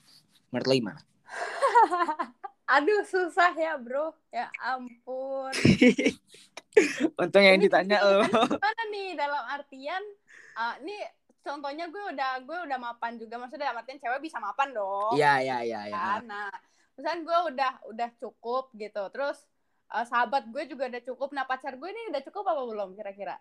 Menurut 0.51 0.67
lo 0.67 0.73
gimana? 0.75 1.01
Aduh 2.65 3.05
susah 3.05 3.53
ya 3.53 3.77
bro. 3.77 4.13
Ya 4.33 4.49
ampun. 4.61 5.53
Untung 7.21 7.39
yang 7.39 7.55
ditanya 7.55 8.03
lo 8.03 8.27
Gimana 8.27 8.83
nih 8.91 9.15
dalam 9.15 9.47
artian 9.47 10.03
uh, 10.59 10.75
Nih 10.83 10.99
contohnya 11.39 11.87
gue 11.87 12.03
udah 12.11 12.41
gue 12.41 12.57
udah 12.65 12.77
mapan 12.81 13.21
juga. 13.21 13.37
Maksudnya 13.37 13.69
dalam 13.71 13.79
artian 13.85 14.01
cewek 14.01 14.21
bisa 14.25 14.41
mapan 14.41 14.73
dong. 14.73 15.13
Iya 15.13 15.45
iya 15.45 15.57
iya 15.61 15.81
ya. 15.87 16.19
nah 16.25 16.49
misalnya 16.97 17.21
gue 17.21 17.39
udah 17.53 17.71
udah 17.93 18.09
cukup 18.17 18.73
gitu. 18.75 19.03
Terus 19.13 19.37
uh, 19.93 20.03
sahabat 20.03 20.49
gue 20.49 20.63
juga 20.65 20.89
udah 20.89 21.01
cukup. 21.05 21.29
Nah 21.37 21.45
pacar 21.45 21.77
gue 21.77 21.89
ini 21.89 22.09
udah 22.09 22.21
cukup 22.25 22.43
apa 22.49 22.61
belum 22.65 22.89
kira-kira 22.97 23.37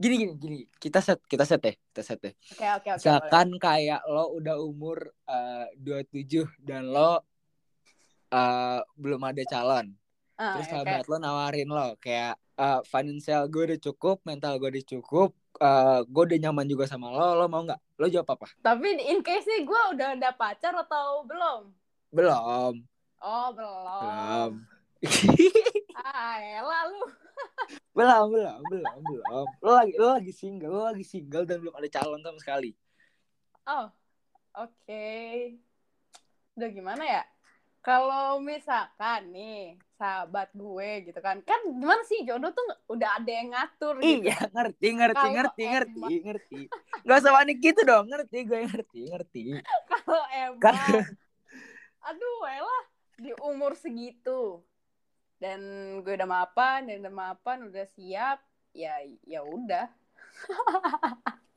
gini 0.00 0.14
gini 0.16 0.32
gini. 0.40 0.58
Kita 0.80 1.04
set 1.04 1.20
kita 1.28 1.44
set 1.44 1.60
deh 1.60 1.76
kita 1.92 2.00
set 2.00 2.18
deh. 2.24 2.32
Oke 2.32 2.56
okay, 2.56 2.68
oke 2.72 2.80
okay, 2.80 2.90
oke 2.96 2.98
misalkan 3.04 3.46
boleh. 3.52 3.60
kayak 3.60 4.00
lo 4.08 4.24
udah 4.32 4.56
umur 4.56 4.98
eh, 5.28 5.66
dua 5.76 6.00
uh, 6.00 6.04
tujuh 6.08 6.46
dan 6.64 6.88
lo 6.88 7.20
uh, 8.32 8.80
belum 8.96 9.20
ada 9.20 9.44
calon. 9.44 9.92
Uh, 10.40 10.56
terus 10.56 10.72
sahabat 10.72 11.04
okay. 11.04 11.10
lo 11.12 11.16
nawarin 11.20 11.68
lo 11.68 12.00
kayak 12.00 12.40
uh, 12.56 12.80
financial 12.88 13.44
gue 13.52 13.62
udah 13.68 13.80
cukup 13.92 14.24
mental 14.24 14.56
gue 14.56 14.72
udah 14.72 14.86
cukup 14.88 15.36
uh, 15.60 16.00
gue 16.08 16.22
udah 16.32 16.38
nyaman 16.48 16.64
juga 16.64 16.88
sama 16.88 17.12
lo 17.12 17.36
lo 17.36 17.44
mau 17.52 17.60
nggak? 17.60 18.00
Lo 18.00 18.08
jawab 18.08 18.40
apa? 18.40 18.48
Tapi 18.64 19.04
in 19.04 19.20
case 19.20 19.44
nih 19.44 19.68
gue 19.68 19.80
udah 20.00 20.16
ada 20.16 20.32
pacar 20.32 20.72
atau 20.80 21.28
belum? 21.28 21.68
Belum. 22.08 22.72
Oh 23.20 23.48
belum. 23.52 24.00
Belum. 24.00 24.52
Ah 26.00 26.40
elah 26.40 26.88
lu 26.88 27.04
belum 27.90 28.24
belum 28.30 28.60
belum 28.70 28.96
belum. 29.02 29.46
Lo 29.62 29.70
lagi 29.74 29.94
lo 29.98 30.08
lagi 30.14 30.32
single 30.32 30.70
lo 30.70 30.82
lagi 30.90 31.04
single 31.06 31.44
dan 31.46 31.58
belum 31.58 31.74
ada 31.74 31.88
calon 31.90 32.22
sama 32.22 32.38
sekali. 32.38 32.70
Oh 33.66 33.90
oke. 34.56 34.74
Okay. 34.86 35.58
udah 36.58 36.70
gimana 36.70 37.02
ya? 37.02 37.22
Kalau 37.80 38.44
misalkan 38.44 39.32
nih 39.32 39.80
sahabat 39.96 40.52
gue 40.52 40.90
gitu 41.08 41.20
kan. 41.24 41.40
Kan 41.40 41.60
gimana 41.64 42.04
sih 42.04 42.22
jodoh 42.28 42.52
tuh 42.52 42.64
udah 42.92 43.16
ada 43.16 43.30
yang 43.32 43.48
ngatur 43.56 43.96
gitu. 44.04 44.28
iya 44.28 44.36
ngerti 44.52 44.88
ngerti 44.92 45.16
kalo 45.16 45.32
ngerti 45.32 45.62
emang... 45.64 45.72
ngerti. 45.72 46.00
Ngerti 46.20 46.60
gak 47.08 47.18
usah 47.24 47.32
panik 47.32 47.58
gitu 47.64 47.80
dong 47.88 48.04
ngerti 48.06 48.38
gue 48.44 48.58
ngerti 48.68 49.00
ngerti. 49.08 49.42
Kalau 49.90 50.24
emang 50.30 50.76
aduh 52.00 52.40
elah 52.48 52.84
di 53.20 53.30
umur 53.44 53.76
segitu 53.76 54.64
dan 55.40 55.60
gue 56.04 56.14
udah 56.20 56.28
mapan 56.28 56.86
dan 56.86 57.00
udah 57.02 57.14
mapan 57.16 57.66
udah 57.72 57.88
siap 57.96 58.44
ya 58.76 59.00
ya 59.24 59.40
udah. 59.42 59.88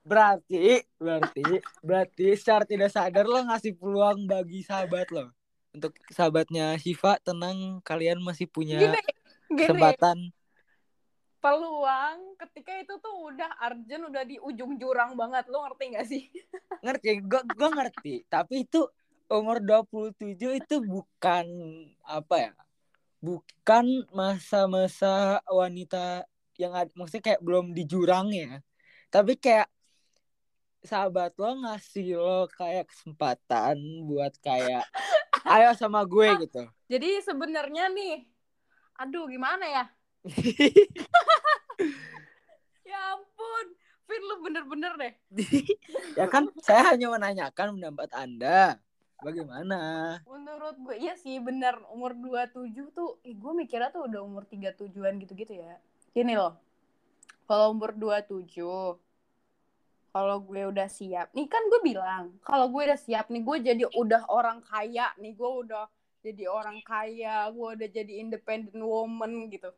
Berarti 0.00 0.80
berarti 0.96 1.44
berarti 1.84 2.32
secara 2.32 2.64
tidak 2.64 2.88
sadar 2.88 3.28
lo 3.28 3.44
ngasih 3.44 3.76
peluang 3.76 4.24
bagi 4.24 4.64
sahabat 4.64 5.12
lo? 5.12 5.28
Untuk 5.76 5.92
sahabatnya 6.08 6.74
Siva 6.80 7.20
tenang 7.20 7.84
kalian 7.84 8.18
masih 8.24 8.48
punya 8.48 8.80
gini, 8.80 8.96
gini. 8.96 9.60
kesempatan. 9.60 10.18
Peluang 11.40 12.36
ketika 12.40 12.80
itu 12.80 12.96
tuh 12.96 13.14
udah 13.28 13.60
Arjen 13.60 14.08
udah 14.08 14.24
di 14.24 14.40
ujung 14.40 14.80
jurang 14.80 15.14
banget. 15.20 15.46
Lo 15.52 15.68
ngerti 15.68 15.84
gak 15.92 16.06
sih? 16.08 16.22
Ngerti 16.84 17.20
gue 17.20 17.40
gue 17.44 17.70
ngerti. 17.70 18.14
Tapi 18.24 18.66
itu 18.66 18.88
umur 19.30 19.62
27 19.62 20.36
itu 20.58 20.76
bukan 20.80 21.46
apa 22.08 22.34
ya 22.40 22.52
bukan 23.20 24.08
masa-masa 24.10 25.44
wanita 25.46 26.24
yang 26.56 26.72
ada 26.76 26.90
maksudnya 26.96 27.32
kayak 27.32 27.44
belum 27.44 27.72
di 27.76 27.84
jurang 27.84 28.32
ya. 28.32 28.64
Tapi 29.12 29.36
kayak 29.36 29.68
sahabat 30.80 31.36
lo 31.36 31.60
ngasih 31.60 32.16
lo 32.16 32.48
kayak 32.48 32.88
kesempatan 32.88 33.76
buat 34.08 34.32
kayak 34.40 34.84
ayo 35.44 35.76
sama 35.76 36.08
gue 36.08 36.48
gitu. 36.48 36.64
jadi 36.88 37.20
sebenarnya 37.20 37.92
nih 37.92 38.24
aduh 38.96 39.28
gimana 39.28 39.64
ya? 39.68 39.84
Ya 42.90 43.14
ampun 43.14 43.66
Fir 44.02 44.18
lu 44.18 44.42
bener-bener 44.42 44.92
deh. 44.98 45.12
Ya 46.18 46.26
kan 46.26 46.50
saya 46.58 46.90
hanya 46.90 47.06
menanyakan 47.06 47.78
pendapat 47.78 48.10
anda 48.18 48.82
Bagaimana? 49.20 49.78
Menurut 50.24 50.76
gue 50.80 50.96
iya 50.96 51.14
sih 51.16 51.36
bener 51.38 51.76
umur 51.92 52.16
27 52.16 52.72
tuh 52.96 53.20
eh, 53.24 53.36
gue 53.36 53.52
mikirnya 53.52 53.92
tuh 53.92 54.08
udah 54.08 54.20
umur 54.24 54.48
37-an 54.48 55.20
gitu-gitu 55.20 55.60
ya. 55.60 55.76
Gini 56.16 56.34
loh. 56.34 56.56
Kalau 57.44 57.76
umur 57.76 57.92
27 57.92 58.48
kalau 60.10 60.42
gue 60.42 60.62
udah 60.66 60.88
siap. 60.90 61.30
Nih 61.38 61.46
kan 61.46 61.62
gue 61.70 61.80
bilang, 61.86 62.34
kalau 62.42 62.66
gue 62.66 62.82
udah 62.82 62.98
siap 62.98 63.30
nih 63.30 63.42
gue 63.46 63.56
jadi 63.62 63.84
udah 63.94 64.26
orang 64.26 64.58
kaya 64.66 65.14
nih, 65.22 65.38
gue 65.38 65.50
udah 65.66 65.86
jadi 66.20 66.50
orang 66.50 66.82
kaya, 66.82 67.46
gue 67.54 67.68
udah 67.78 67.88
jadi 67.88 68.12
independent 68.18 68.82
woman 68.82 69.46
gitu. 69.48 69.70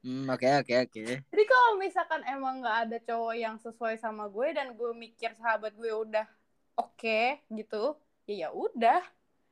Hmm, 0.00 0.32
oke 0.32 0.48
oke 0.64 0.74
oke. 0.88 1.02
Jadi 1.28 1.44
kalau 1.44 1.76
misalkan 1.76 2.24
emang 2.24 2.64
nggak 2.64 2.78
ada 2.88 2.98
cowok 3.04 3.34
yang 3.36 3.60
sesuai 3.60 4.00
sama 4.00 4.32
gue 4.32 4.48
dan 4.56 4.72
gue 4.72 4.90
mikir 4.96 5.36
sahabat 5.36 5.76
gue 5.76 5.92
udah 5.92 6.24
oke 6.80 6.96
okay, 6.96 7.44
gitu, 7.52 7.98
ya 8.30 8.46
ya 8.46 8.48
udah. 8.54 9.02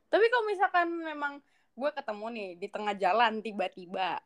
Tapi 0.09 0.25
kalau 0.31 0.45
misalkan 0.47 0.87
memang 1.03 1.33
gue 1.75 1.91
ketemu 1.91 2.25
nih 2.31 2.49
di 2.59 2.67
tengah 2.71 2.95
jalan 2.95 3.43
tiba-tiba 3.43 4.19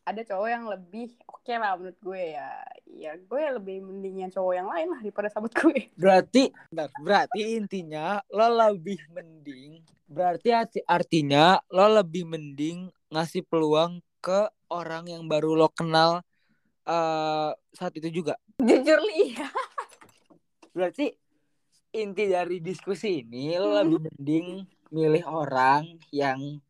ada 0.00 0.20
cowok 0.24 0.48
yang 0.48 0.64
lebih 0.66 1.12
oke 1.28 1.44
okay 1.44 1.56
lah 1.60 1.76
menurut 1.76 2.00
gue 2.00 2.22
ya. 2.34 2.50
Ya 2.88 3.12
gue 3.20 3.42
lebih 3.60 3.84
mendingnya 3.84 4.32
cowok 4.32 4.54
yang 4.56 4.68
lain 4.72 4.88
lah 4.88 5.00
daripada 5.04 5.28
sahabat 5.28 5.52
gue. 5.52 5.78
Berarti 6.00 6.48
berarti 7.04 7.40
intinya 7.60 8.24
lo 8.32 8.48
lebih 8.48 8.98
mending 9.12 9.84
berarti 10.10 10.50
artinya 10.90 11.62
lo 11.70 11.86
lebih 11.86 12.26
mending 12.26 12.90
ngasih 13.14 13.46
peluang 13.46 14.02
ke 14.18 14.50
orang 14.66 15.06
yang 15.06 15.30
baru 15.30 15.54
lo 15.54 15.70
kenal 15.70 16.26
uh, 16.88 17.50
saat 17.70 17.94
itu 17.94 18.10
juga? 18.10 18.34
Jujur 18.58 18.98
iya. 19.14 19.46
Berarti 20.74 21.19
inti 21.90 22.30
dari 22.30 22.62
diskusi 22.62 23.26
ini 23.26 23.58
lo 23.58 23.74
lebih 23.82 24.06
mending 24.06 24.46
milih 24.94 25.24
orang 25.26 25.98
yang 26.14 26.62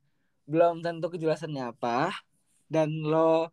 belum 0.48 0.80
tentu 0.80 1.12
kejelasannya 1.12 1.76
apa 1.76 2.12
dan 2.66 2.88
lo 3.04 3.52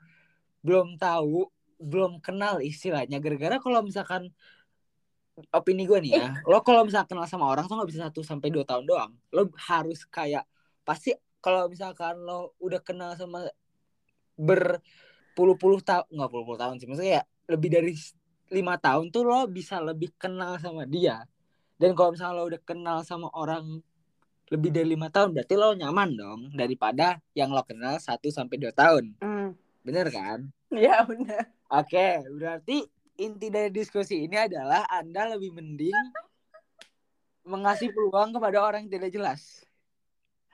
belum 0.64 0.96
tahu 0.96 1.48
belum 1.78 2.24
kenal 2.24 2.64
istilahnya. 2.64 3.20
Gara-gara 3.20 3.60
kalau 3.60 3.84
misalkan 3.84 4.32
opini 5.54 5.86
gue 5.86 6.00
nih 6.02 6.14
ya 6.18 6.28
lo 6.50 6.64
kalau 6.66 6.88
misalkan 6.88 7.14
kenal 7.14 7.28
sama 7.30 7.46
orang 7.52 7.70
tuh 7.70 7.78
nggak 7.78 7.90
bisa 7.92 8.00
satu 8.10 8.24
sampai 8.24 8.50
dua 8.50 8.64
tahun 8.64 8.88
doang. 8.88 9.12
Lo 9.36 9.52
harus 9.68 10.08
kayak 10.08 10.48
pasti 10.88 11.12
kalau 11.44 11.68
misalkan 11.68 12.16
lo 12.24 12.56
udah 12.64 12.80
kenal 12.80 13.12
sama 13.20 13.44
berpuluh-puluh 14.40 15.84
tahun 15.84 16.08
nggak 16.08 16.30
puluh-puluh 16.32 16.60
tahun 16.60 16.76
sih 16.78 16.88
maksudnya 16.88 17.14
ya 17.22 17.24
lebih 17.50 17.70
dari 17.74 17.94
lima 18.54 18.78
tahun 18.80 19.10
tuh 19.10 19.28
lo 19.28 19.50
bisa 19.50 19.82
lebih 19.82 20.14
kenal 20.16 20.56
sama 20.62 20.86
dia 20.86 21.26
dan 21.78 21.94
kalau 21.94 22.14
misalnya 22.14 22.38
lo 22.42 22.46
udah 22.50 22.62
kenal 22.66 22.98
sama 23.06 23.30
orang 23.38 23.82
lebih 24.50 24.72
dari 24.74 24.98
lima 24.98 25.14
tahun 25.14 25.36
berarti 25.36 25.54
lo 25.54 25.78
nyaman 25.78 26.10
dong 26.18 26.42
daripada 26.58 27.22
yang 27.38 27.54
lo 27.54 27.62
kenal 27.68 28.02
satu 28.02 28.34
sampai 28.34 28.58
dua 28.58 28.74
tahun. 28.74 29.14
Mm. 29.22 29.50
bener 29.86 30.08
kan? 30.12 30.40
Iya 30.74 31.06
bener. 31.08 31.48
Oke 31.72 32.26
berarti 32.28 32.84
inti 33.18 33.48
dari 33.48 33.70
diskusi 33.72 34.26
ini 34.26 34.36
adalah 34.36 34.84
anda 34.90 35.32
lebih 35.36 35.56
mending 35.56 35.96
mengasih 37.48 37.94
peluang 37.96 38.36
kepada 38.36 38.58
orang 38.60 38.88
yang 38.88 39.00
tidak 39.00 39.12
jelas. 39.16 39.42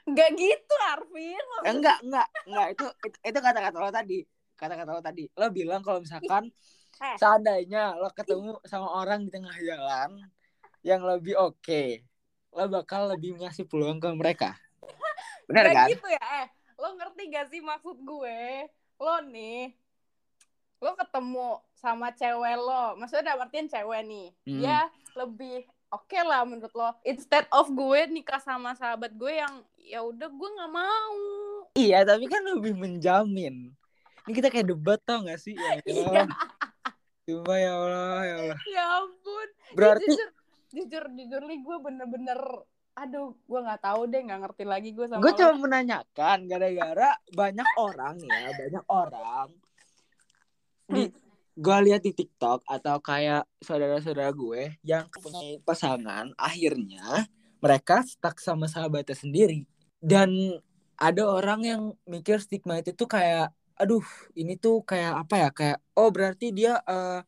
Enggak 0.03 0.35
gitu 0.35 0.75
Arvin. 0.91 1.45
Eh, 1.63 1.71
enggak 1.71 1.97
enggak 2.03 2.27
enggak 2.45 2.67
itu 2.75 2.85
itu 3.23 3.39
kata-kata 3.39 3.77
lo 3.79 3.89
tadi. 3.89 4.19
Kata-kata 4.59 4.89
lo 4.91 5.01
tadi. 5.01 5.23
Lo 5.39 5.47
bilang 5.49 5.81
kalau 5.81 6.03
misalkan 6.03 6.51
eh. 6.99 7.17
seandainya 7.17 7.95
lo 7.95 8.11
ketemu 8.11 8.59
sama 8.67 8.89
orang 8.91 9.25
di 9.25 9.31
tengah 9.31 9.55
jalan 9.63 10.33
yang 10.83 11.01
lebih 11.01 11.39
oke. 11.39 11.63
Okay, 11.63 12.03
lo 12.53 12.69
bakal 12.69 13.09
lebih 13.15 13.39
ngasih 13.39 13.65
peluang 13.65 13.97
ke 13.97 14.11
mereka. 14.13 14.53
Benar 15.49 15.71
kan? 15.71 15.87
gitu 15.89 16.07
ya? 16.11 16.23
Eh 16.43 16.47
lo 16.77 16.99
ngerti 16.99 17.21
gak 17.31 17.47
sih 17.49 17.63
maksud 17.63 17.97
gue? 18.03 18.67
Lo 18.99 19.23
nih 19.23 19.73
lo 20.83 20.99
ketemu 20.99 21.49
sama 21.79 22.11
cewek 22.11 22.55
lo. 22.59 22.99
Maksudnya 22.99 23.31
udah 23.31 23.47
artian 23.47 23.71
cewek 23.71 24.01
nih. 24.03 24.27
Hmm. 24.43 24.59
dia 24.59 24.79
lebih 25.15 25.63
oke 25.87 26.11
okay 26.11 26.21
lah 26.21 26.43
menurut 26.43 26.73
lo. 26.75 26.91
Instead 27.07 27.47
of 27.55 27.71
gue 27.71 27.99
nikah 28.11 28.43
sama 28.43 28.75
sahabat 28.75 29.15
gue 29.15 29.33
yang 29.39 29.63
ya 29.79 30.03
udah 30.03 30.27
gue 30.27 30.49
nggak 30.59 30.73
mau. 30.75 31.15
Iya 31.79 32.03
tapi 32.03 32.27
kan 32.27 32.43
lebih 32.43 32.75
menjamin. 32.75 33.71
Ini 34.23 34.31
kita 34.35 34.47
kayak 34.51 34.71
debat 34.71 34.99
tau 35.03 35.27
gak 35.27 35.35
sih? 35.35 35.51
Ya, 35.51 35.83
iya. 35.83 36.23
Cuma 37.27 37.55
ya 37.59 37.75
Allah 37.75 38.23
ya 38.23 38.35
Allah. 38.39 38.59
Ya 38.71 38.83
ampun. 39.03 39.47
Berarti 39.75 40.07
jujur 40.07 40.31
jujur 40.73 41.03
jujur 41.13 41.41
nih 41.45 41.59
gue 41.61 41.77
bener-bener 41.79 42.39
aduh 42.93 43.33
gue 43.33 43.59
nggak 43.61 43.81
tahu 43.81 44.01
deh 44.09 44.21
nggak 44.21 44.39
ngerti 44.45 44.63
lagi 44.69 44.89
gue 44.93 45.05
sama 45.09 45.21
gue 45.21 45.33
cuma 45.33 45.53
menanyakan 45.57 46.37
gara-gara 46.45 47.09
banyak 47.33 47.69
orang 47.77 48.15
ya 48.21 48.49
banyak 48.53 48.85
orang 48.89 49.47
di 50.89 51.03
hmm. 51.09 51.13
gue 51.53 51.77
lihat 51.89 52.01
di 52.01 52.11
TikTok 52.13 52.65
atau 52.65 52.97
kayak 53.01 53.45
saudara-saudara 53.61 54.33
gue 54.33 54.77
yang 54.85 55.05
punya 55.09 55.57
pasangan 55.65 56.33
akhirnya 56.37 57.29
mereka 57.63 58.03
stuck 58.03 58.43
sama 58.43 58.67
sahabatnya 58.67 59.15
sendiri. 59.15 59.63
Dan 60.03 60.59
ada 60.99 61.23
orang 61.23 61.63
yang 61.63 61.81
mikir 62.03 62.43
stigma 62.43 62.83
itu 62.83 62.91
tuh 62.91 63.07
kayak 63.07 63.55
aduh 63.79 64.03
ini 64.35 64.59
tuh 64.59 64.83
kayak 64.83 65.25
apa 65.25 65.35
ya 65.39 65.49
kayak 65.49 65.77
oh 65.97 66.11
berarti 66.13 66.53
dia 66.53 66.77
uh, 66.83 67.23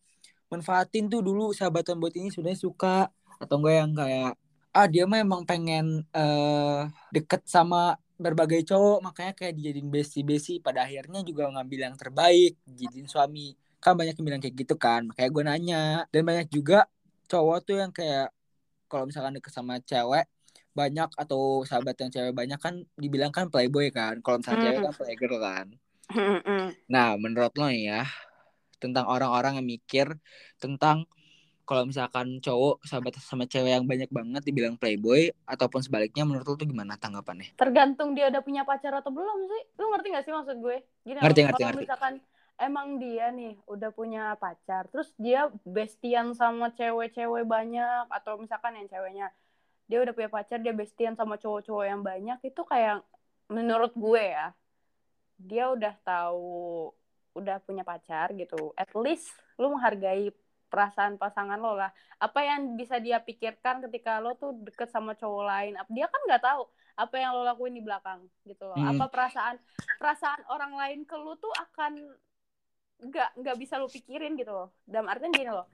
manfaatin 0.51 1.09
tuh 1.09 1.23
dulu 1.23 1.55
sahabatan 1.55 1.97
buat 1.97 2.13
ini 2.13 2.29
sebenarnya 2.29 2.61
suka 2.61 3.09
atau 3.41 3.55
enggak 3.59 3.75
yang 3.75 3.91
kayak 3.95 4.31
ah 4.75 4.87
dia 4.91 5.03
mah 5.07 5.19
emang 5.23 5.47
pengen 5.47 6.03
uh, 6.11 6.83
deket 7.15 7.47
sama 7.47 7.95
berbagai 8.15 8.67
cowok 8.67 8.99
makanya 9.03 9.33
kayak 9.35 9.53
dijadiin 9.55 9.87
besi-besi 9.91 10.59
pada 10.59 10.83
akhirnya 10.83 11.23
juga 11.23 11.47
ngambil 11.51 11.79
yang 11.91 11.95
terbaik 11.95 12.59
jadiin 12.67 13.07
suami. 13.07 13.55
Kan 13.79 13.95
banyak 13.95 14.15
yang 14.19 14.25
bilang 14.27 14.41
kayak 14.43 14.55
gitu 14.55 14.75
kan 14.75 15.07
makanya 15.07 15.29
gue 15.31 15.43
nanya. 15.47 15.83
Dan 16.11 16.27
banyak 16.27 16.47
juga 16.51 16.87
cowok 17.31 17.57
tuh 17.63 17.75
yang 17.79 17.91
kayak 17.95 18.31
kalau 18.91 19.07
misalkan 19.07 19.35
deket 19.39 19.51
sama 19.51 19.79
cewek 19.79 20.27
banyak 20.75 21.07
atau 21.15 21.63
sahabat 21.63 21.95
yang 22.03 22.11
cewek 22.11 22.35
banyak 22.35 22.59
kan 22.59 22.83
dibilang 22.99 23.31
kan 23.31 23.47
playboy 23.47 23.87
kan 23.95 24.19
kalau 24.19 24.43
misalnya 24.43 24.59
mm. 24.59 24.65
cewek 24.67 24.79
kan 24.83 24.93
playgirl 24.99 25.39
kan. 25.39 25.65
Mm 26.11 26.67
nah 26.91 27.15
menurut 27.15 27.55
lo 27.55 27.71
ya 27.71 28.03
tentang 28.77 29.07
orang-orang 29.07 29.57
yang 29.63 29.67
mikir 29.67 30.07
tentang 30.59 31.07
kalau 31.65 31.89
misalkan 31.89 32.39
cowok 32.39 32.85
sahabat 32.85 33.17
sama 33.19 33.49
cewek 33.49 33.75
yang 33.75 33.85
banyak 33.89 34.09
banget 34.13 34.45
dibilang 34.45 34.77
playboy 34.77 35.33
ataupun 35.49 35.81
sebaliknya 35.81 36.23
menurut 36.23 36.45
lo 36.45 36.55
tuh 36.55 36.69
gimana 36.69 36.95
tanggapannya? 36.95 37.57
Tergantung 37.57 38.13
dia 38.13 38.29
udah 38.29 38.45
punya 38.45 38.61
pacar 38.63 38.93
atau 38.93 39.09
belum 39.09 39.49
sih. 39.49 39.61
Lu 39.81 39.89
ngerti 39.89 40.07
gak 40.13 40.23
sih 40.29 40.33
maksud 40.33 40.57
gue? 40.61 40.77
Gini 41.01 41.19
ngerti, 41.19 41.41
ngerti, 41.41 41.61
kalau 41.61 41.69
ngerti. 41.73 41.83
misalkan 41.89 42.13
emang 42.55 42.87
dia 43.03 43.31
nih 43.35 43.59
udah 43.67 43.91
punya 43.91 44.39
pacar 44.39 44.87
terus 44.87 45.11
dia 45.19 45.51
bestian 45.67 46.31
sama 46.31 46.71
cewek-cewek 46.71 47.43
banyak 47.43 48.07
atau 48.07 48.39
misalkan 48.39 48.79
yang 48.79 48.87
ceweknya 48.87 49.27
dia 49.85 50.01
udah 50.01 50.13
punya 50.15 50.29
pacar 50.31 50.57
dia 50.63 50.71
bestian 50.71 51.13
sama 51.19 51.35
cowok-cowok 51.35 51.85
yang 51.85 52.01
banyak 52.01 52.39
itu 52.47 52.61
kayak 52.63 53.03
menurut 53.51 53.91
gue 53.93 54.23
ya 54.23 54.55
dia 55.35 55.67
udah 55.67 55.93
tahu 56.01 56.89
udah 57.35 57.59
punya 57.67 57.83
pacar 57.83 58.31
gitu 58.31 58.71
at 58.79 58.89
least 58.95 59.35
lu 59.59 59.67
menghargai 59.75 60.31
perasaan 60.69 61.15
pasangan 61.15 61.59
lo 61.59 61.77
lah. 61.77 61.91
Apa 62.19 62.43
yang 62.43 62.75
bisa 62.75 62.99
dia 62.99 63.21
pikirkan 63.21 63.83
ketika 63.89 64.19
lo 64.19 64.35
tuh 64.35 64.53
deket 64.65 64.89
sama 64.91 65.13
cowok 65.13 65.43
lain? 65.45 65.73
Dia 65.91 66.07
kan 66.09 66.21
nggak 66.27 66.43
tahu 66.43 66.67
apa 66.95 67.15
yang 67.19 67.35
lo 67.35 67.43
lakuin 67.43 67.75
di 67.75 67.83
belakang 67.83 68.23
gitu 68.47 68.71
loh. 68.71 68.79
Hmm. 68.79 68.95
apa 68.95 69.11
perasaan 69.11 69.59
perasaan 69.99 70.41
orang 70.47 70.73
lain 70.79 70.99
ke 71.03 71.15
lu 71.19 71.35
tuh 71.35 71.51
akan 71.51 71.99
nggak 72.95 73.29
nggak 73.35 73.55
bisa 73.59 73.75
lu 73.75 73.91
pikirin 73.91 74.39
gitu 74.39 74.51
loh. 74.51 74.69
Dalam 74.87 75.11
artian 75.11 75.31
gini 75.31 75.51
loh 75.51 75.67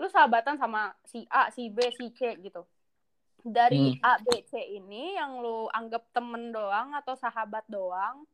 lu 0.00 0.08
sahabatan 0.08 0.56
sama 0.56 0.90
si 1.06 1.22
A 1.30 1.52
si 1.54 1.70
B 1.70 1.78
si 1.94 2.10
C 2.16 2.34
gitu. 2.42 2.66
Dari 3.42 3.98
hmm. 3.98 4.02
A 4.02 4.18
B 4.18 4.42
C 4.50 4.58
ini 4.58 5.14
yang 5.14 5.38
lu 5.38 5.70
anggap 5.70 6.10
temen 6.10 6.50
doang 6.50 6.90
atau 6.96 7.14
sahabat 7.14 7.62
doang 7.70 8.26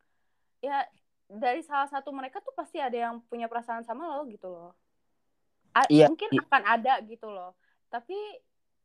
ya 0.65 0.83
dari 1.29 1.61
salah 1.61 1.87
satu 1.87 2.09
mereka 2.11 2.41
tuh 2.41 2.57
pasti 2.57 2.81
ada 2.81 2.97
yang 2.97 3.21
punya 3.29 3.47
perasaan 3.47 3.85
sama 3.85 4.09
lo 4.09 4.25
gitu 4.27 4.49
loh 4.49 4.73
A 5.77 5.83
yeah. 5.89 6.09
mungkin 6.09 6.31
yeah. 6.33 6.45
akan 6.47 6.63
ada 6.65 6.95
gitu 7.05 7.29
loh 7.29 7.53
tapi 7.89 8.17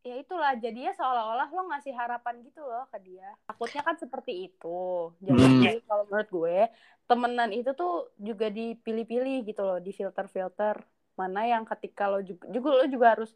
ya 0.04 0.20
itulah 0.20 0.52
jadinya 0.60 0.92
seolah-olah 0.92 1.48
lo 1.48 1.64
ngasih 1.72 1.96
harapan 1.96 2.44
gitu 2.44 2.60
loh 2.60 2.84
ke 2.92 3.00
dia 3.00 3.32
takutnya 3.48 3.82
kan 3.88 3.96
seperti 3.96 4.52
itu 4.52 5.16
jadi 5.24 5.40
hmm. 5.40 5.88
kalau 5.88 6.04
menurut 6.12 6.30
gue 6.30 6.60
temenan 7.08 7.52
itu 7.56 7.72
tuh 7.72 8.12
juga 8.20 8.52
dipilih-pilih 8.52 9.48
gitu 9.48 9.64
loh 9.64 9.80
di 9.80 9.96
filter-filter 9.96 10.84
mana 11.16 11.46
yang 11.48 11.64
ketika 11.64 12.12
lo 12.12 12.20
juga, 12.20 12.52
juga 12.52 12.70
lo 12.84 12.86
juga 12.92 13.08
harus 13.16 13.32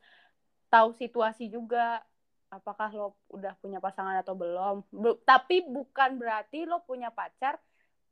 tahu 0.68 0.92
situasi 1.00 1.48
juga 1.48 2.04
apakah 2.52 2.92
lo 2.92 3.16
udah 3.32 3.56
punya 3.60 3.80
pasangan 3.80 4.20
atau 4.20 4.36
belum 4.36 4.84
Be 4.92 5.16
tapi 5.24 5.64
bukan 5.64 6.20
berarti 6.20 6.68
lo 6.68 6.84
punya 6.84 7.12
pacar 7.12 7.60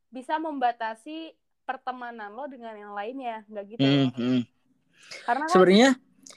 bisa 0.07 0.39
membatasi 0.39 1.35
pertemanan 1.67 2.31
lo 2.31 2.47
dengan 2.47 2.75
yang 2.75 2.93
lainnya 2.95 3.43
nggak 3.51 3.65
gitu 3.75 3.83
mm 3.83 4.09
-hmm. 4.15 4.39
Karena 5.25 5.45
kan, 5.45 5.51
sebenarnya 5.51 5.89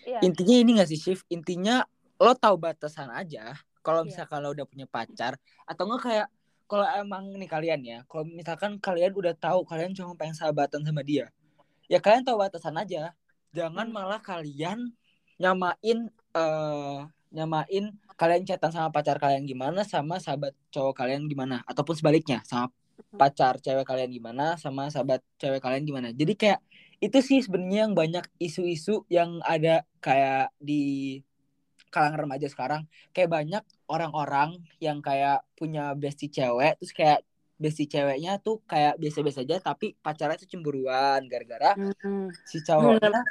iya. 0.05 0.21
intinya 0.23 0.57
ini 0.57 0.71
nggak 0.79 0.89
sih 0.89 1.01
shift 1.01 1.25
intinya 1.33 1.85
lo 2.19 2.35
tahu 2.35 2.59
batasan 2.59 3.11
aja 3.15 3.55
kalau 3.81 4.03
iya. 4.05 4.09
misalkan 4.13 4.43
yeah. 4.43 4.51
lo 4.51 4.55
udah 4.55 4.67
punya 4.67 4.87
pacar 4.91 5.39
atau 5.65 5.83
enggak 5.89 6.03
kayak 6.05 6.29
kalau 6.69 6.85
emang 7.01 7.33
nih 7.33 7.49
kalian 7.49 7.81
ya 7.81 7.99
kalau 8.05 8.29
misalkan 8.29 8.77
kalian 8.77 9.17
udah 9.17 9.33
tahu 9.33 9.65
kalian 9.65 9.97
cuma 9.97 10.13
pengen 10.19 10.37
sahabatan 10.37 10.85
sama 10.85 11.01
dia 11.01 11.33
ya 11.89 11.97
kalian 11.99 12.23
tahu 12.23 12.37
batasan 12.37 12.77
aja 12.77 13.17
jangan 13.57 13.89
hmm. 13.89 13.97
malah 13.97 14.21
kalian 14.21 14.93
nyamain 15.41 16.13
uh, 16.37 17.09
nyamain 17.33 17.97
kalian 18.21 18.45
chatan 18.45 18.69
sama 18.69 18.93
pacar 18.93 19.17
kalian 19.17 19.49
gimana 19.49 19.87
sama 19.89 20.21
sahabat 20.21 20.53
cowok 20.69 20.93
kalian 20.93 21.25
gimana 21.25 21.65
ataupun 21.65 21.97
sebaliknya 21.97 22.45
sama 22.45 22.69
hmm. 22.69 23.17
pacar 23.17 23.57
cewek 23.65 23.89
kalian 23.89 24.13
gimana 24.13 24.61
sama 24.61 24.93
sahabat 24.93 25.25
cewek 25.41 25.65
kalian 25.65 25.89
gimana 25.89 26.09
jadi 26.13 26.33
kayak 26.37 26.61
itu 26.99 27.19
sih 27.23 27.39
sebenarnya 27.45 27.87
yang 27.87 27.95
banyak 27.95 28.27
isu-isu 28.43 29.07
yang 29.07 29.39
ada 29.47 29.87
kayak 30.03 30.51
di 30.59 31.19
kalangan 31.95 32.27
remaja 32.27 32.51
sekarang 32.51 32.85
kayak 33.15 33.31
banyak 33.31 33.65
orang-orang 33.89 34.59
yang 34.83 34.99
kayak 34.99 35.47
punya 35.55 35.95
bestie 35.95 36.29
cewek 36.29 36.77
terus 36.83 36.93
kayak 36.93 37.21
bestie 37.59 37.89
ceweknya 37.89 38.39
tuh 38.43 38.61
kayak 38.67 38.99
biasa-biasa 38.99 39.43
aja 39.47 39.57
tapi 39.63 39.95
pacarnya 39.99 40.39
tuh 40.39 40.51
cemburuan 40.51 41.23
gara-gara 41.27 41.75
hmm. 41.75 42.29
si 42.47 42.61
cowoknya 42.63 43.25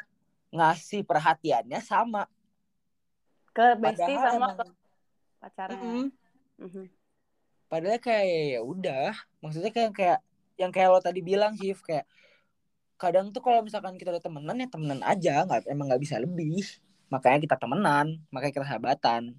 ngasih 0.51 1.03
perhatiannya 1.03 1.79
sama 1.83 2.25
ke 3.57 3.65
bestie 3.81 4.13
Padahal 4.13 4.29
sama 4.29 4.47
emang, 4.53 4.69
pacarnya. 5.41 5.91
Mm 6.61 6.69
-hmm. 6.69 6.85
Padahal 7.67 7.99
kayak 7.99 8.25
ya 8.53 8.61
udah, 8.61 9.11
maksudnya 9.41 9.71
kayak 9.73 9.91
kayak 9.97 10.19
yang 10.61 10.69
kayak 10.69 10.89
lo 10.93 11.01
tadi 11.01 11.25
bilang 11.25 11.57
sih 11.57 11.73
kayak 11.73 12.05
kadang 12.97 13.29
tuh 13.29 13.41
kalau 13.45 13.61
misalkan 13.61 13.95
kita 13.95 14.09
udah 14.11 14.23
temenan 14.23 14.57
ya 14.57 14.67
temenan 14.67 15.01
aja. 15.05 15.45
Nggak 15.45 15.69
emang 15.69 15.85
nggak 15.89 16.01
bisa 16.01 16.17
lebih. 16.17 16.65
Makanya 17.07 17.39
kita 17.45 17.55
temenan 17.55 18.19
makanya 18.33 18.53
kita 18.61 18.67
sahabatan. 18.67 19.37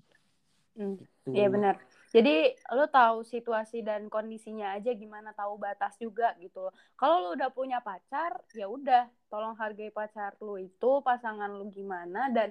Hmm. 0.79 0.95
gitu. 1.03 1.35
iya 1.35 1.51
benar. 1.51 1.75
Jadi 2.09 2.57
lo 2.73 2.89
tahu 2.89 3.21
situasi 3.21 3.85
dan 3.85 4.09
kondisinya 4.09 4.73
aja 4.73 4.97
gimana 4.97 5.37
tahu 5.37 5.61
batas 5.61 5.93
juga 6.01 6.33
gitu 6.41 6.73
kalau 6.97 7.21
lo 7.21 7.29
udah 7.37 7.53
punya 7.53 7.85
pacar 7.85 8.33
ya 8.57 8.65
udah 8.65 9.13
tolong 9.29 9.53
hargai 9.61 9.93
pacar 9.93 10.33
lo 10.41 10.57
itu 10.57 11.05
pasangan 11.05 11.53
lo 11.53 11.69
gimana 11.69 12.33
dan 12.33 12.49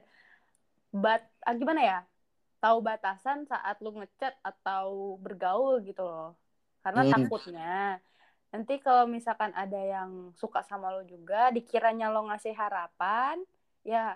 bat 0.93 1.26
ah, 1.41 1.56
gimana 1.58 1.82
ya? 1.82 2.00
Tahu 2.62 2.78
batasan 2.86 3.50
saat 3.50 3.82
lo 3.82 3.98
ngechat 3.98 4.38
atau 4.46 5.17
bergaul 5.22 5.82
gitu 5.82 6.06
loh. 6.06 6.38
Karena 6.86 7.02
hmm. 7.06 7.12
takutnya 7.13 8.02
nanti 8.47 8.79
kalau 8.79 9.05
misalkan 9.05 9.51
ada 9.51 9.77
yang 9.77 10.31
suka 10.39 10.63
sama 10.63 10.88
lo 10.91 11.03
juga 11.03 11.51
dikiranya 11.51 12.07
lo 12.07 12.31
ngasih 12.31 12.55
harapan 12.55 13.43
ya 13.83 14.15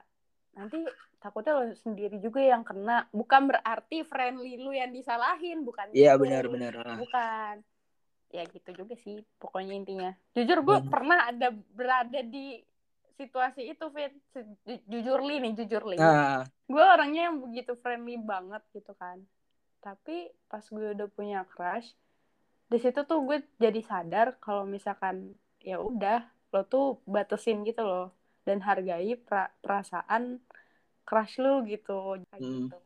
nanti 0.56 0.84
takutnya 1.22 1.54
lo 1.54 1.63
sendiri 1.78 2.17
juga 2.17 2.41
yang 2.41 2.65
kena. 2.65 3.06
Bukan 3.13 3.54
berarti 3.54 4.02
friendly 4.04 4.58
lu 4.58 4.74
yang 4.74 4.89
disalahin 4.89 5.62
bukan 5.62 5.94
iya 5.94 6.17
gitu. 6.17 6.26
benar 6.26 6.44
benar. 6.50 6.74
Bukan. 6.98 7.56
Ya 8.32 8.44
gitu 8.50 8.70
juga 8.74 8.98
sih 8.98 9.22
pokoknya 9.38 9.74
intinya. 9.78 10.12
Jujur 10.34 10.65
gue 10.65 10.78
hmm. 10.82 10.89
pernah 10.89 11.30
ada 11.30 11.54
berada 11.54 12.20
di 12.26 12.60
situasi 13.22 13.70
itu 13.70 13.86
Fit 13.94 14.17
jujur 14.89 15.22
li 15.22 15.38
nih 15.38 15.54
jujur 15.62 15.84
li. 15.86 15.98
Nah. 16.02 16.41
gue 16.65 16.80
orangnya 16.82 17.30
yang 17.30 17.38
begitu 17.44 17.78
friendly 17.78 18.17
banget 18.17 18.63
gitu 18.74 18.98
kan. 18.98 19.22
Tapi 19.84 20.34
pas 20.50 20.65
gue 20.65 20.98
udah 20.98 21.08
punya 21.12 21.46
crush 21.54 21.94
di 22.72 22.80
situ 22.80 23.04
tuh 23.04 23.20
gue 23.28 23.44
jadi 23.60 23.84
sadar 23.84 24.40
kalau 24.40 24.64
misalkan 24.64 25.36
ya 25.60 25.84
udah 25.84 26.24
lo 26.56 26.64
tuh 26.64 27.04
batasin 27.04 27.68
gitu 27.68 27.84
loh 27.84 28.16
dan 28.48 28.64
hargai 28.64 29.20
pra 29.20 29.52
perasaan 29.60 30.40
crush 31.04 31.44
lu 31.44 31.68
gitu. 31.68 32.24
Hmm. 32.40 32.72
gitu. 32.72 32.78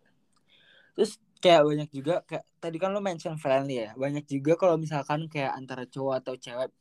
Terus 0.98 1.12
kayak 1.38 1.62
banyak 1.62 1.90
juga 1.94 2.16
kayak 2.26 2.46
tadi 2.58 2.78
kan 2.82 2.90
lo 2.90 3.02
mention 3.06 3.38
friendly 3.38 3.86
ya. 3.86 3.94
Banyak 3.94 4.26
juga 4.26 4.58
kalau 4.58 4.82
misalkan 4.82 5.30
kayak 5.30 5.54
antara 5.54 5.86
cowok 5.86 6.26
atau 6.26 6.34
cewek 6.34 6.74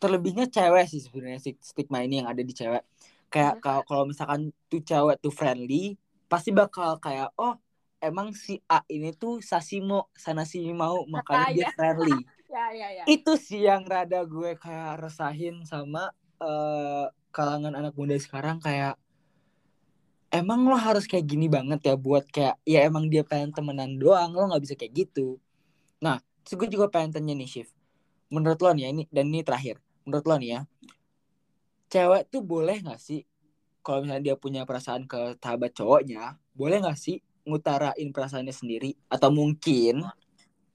terlebihnya 0.00 0.46
cewek 0.48 0.86
sih 0.86 1.02
sebenarnya 1.02 1.42
stigma 1.60 2.00
ini 2.06 2.22
yang 2.22 2.30
ada 2.30 2.46
di 2.46 2.54
cewek. 2.54 2.86
Kayak 3.26 3.58
kalau 3.58 3.82
kalau 3.82 4.04
misalkan 4.06 4.54
tuh 4.70 4.82
cewek 4.86 5.18
tuh 5.18 5.34
friendly, 5.34 5.98
pasti 6.30 6.54
bakal 6.54 7.02
kayak 7.02 7.34
oh 7.34 7.58
emang 8.00 8.32
si 8.32 8.58
A 8.66 8.82
ini 8.88 9.12
tuh 9.12 9.44
Sasimo 9.44 10.08
sana 10.16 10.48
sini 10.48 10.72
mau 10.72 11.04
makanya 11.06 11.52
dia 11.52 11.68
friendly. 11.76 12.16
ya, 12.54 12.72
ya, 12.72 12.88
ya. 13.00 13.04
Itu 13.06 13.36
sih 13.36 13.68
yang 13.68 13.84
rada 13.84 14.24
gue 14.24 14.56
kayak 14.56 15.04
resahin 15.04 15.62
sama 15.68 16.10
uh, 16.40 17.06
kalangan 17.30 17.76
anak 17.76 17.94
muda 17.94 18.16
sekarang 18.16 18.58
kayak 18.58 18.96
emang 20.32 20.66
lo 20.66 20.74
harus 20.74 21.04
kayak 21.04 21.28
gini 21.28 21.46
banget 21.46 21.92
ya 21.92 21.94
buat 21.94 22.26
kayak 22.26 22.58
ya 22.64 22.82
emang 22.88 23.06
dia 23.12 23.22
pengen 23.22 23.52
temenan 23.54 24.00
doang 24.00 24.32
lo 24.32 24.48
nggak 24.50 24.64
bisa 24.64 24.74
kayak 24.74 25.06
gitu. 25.06 25.38
Nah, 26.00 26.18
gue 26.48 26.68
juga 26.72 26.88
pengen 26.88 27.14
tanya 27.14 27.36
nih 27.36 27.46
Shift. 27.46 27.76
Menurut 28.32 28.58
lo 28.64 28.72
nih 28.72 28.88
ya 28.88 28.90
ini 28.90 29.02
dan 29.12 29.28
ini 29.28 29.44
terakhir. 29.44 29.76
Menurut 30.08 30.24
lo 30.24 30.34
nih 30.40 30.50
ya, 30.56 30.60
cewek 31.92 32.32
tuh 32.32 32.40
boleh 32.40 32.80
nggak 32.80 32.98
sih 32.98 33.22
kalau 33.80 34.04
misalnya 34.04 34.32
dia 34.32 34.36
punya 34.36 34.62
perasaan 34.68 35.08
ke 35.08 35.40
sahabat 35.40 35.72
cowoknya, 35.72 36.36
boleh 36.52 36.84
nggak 36.84 37.00
sih 37.00 37.18
ngutarain 37.44 38.08
perasaannya 38.12 38.54
sendiri 38.54 38.96
atau 39.08 39.32
mungkin 39.32 40.04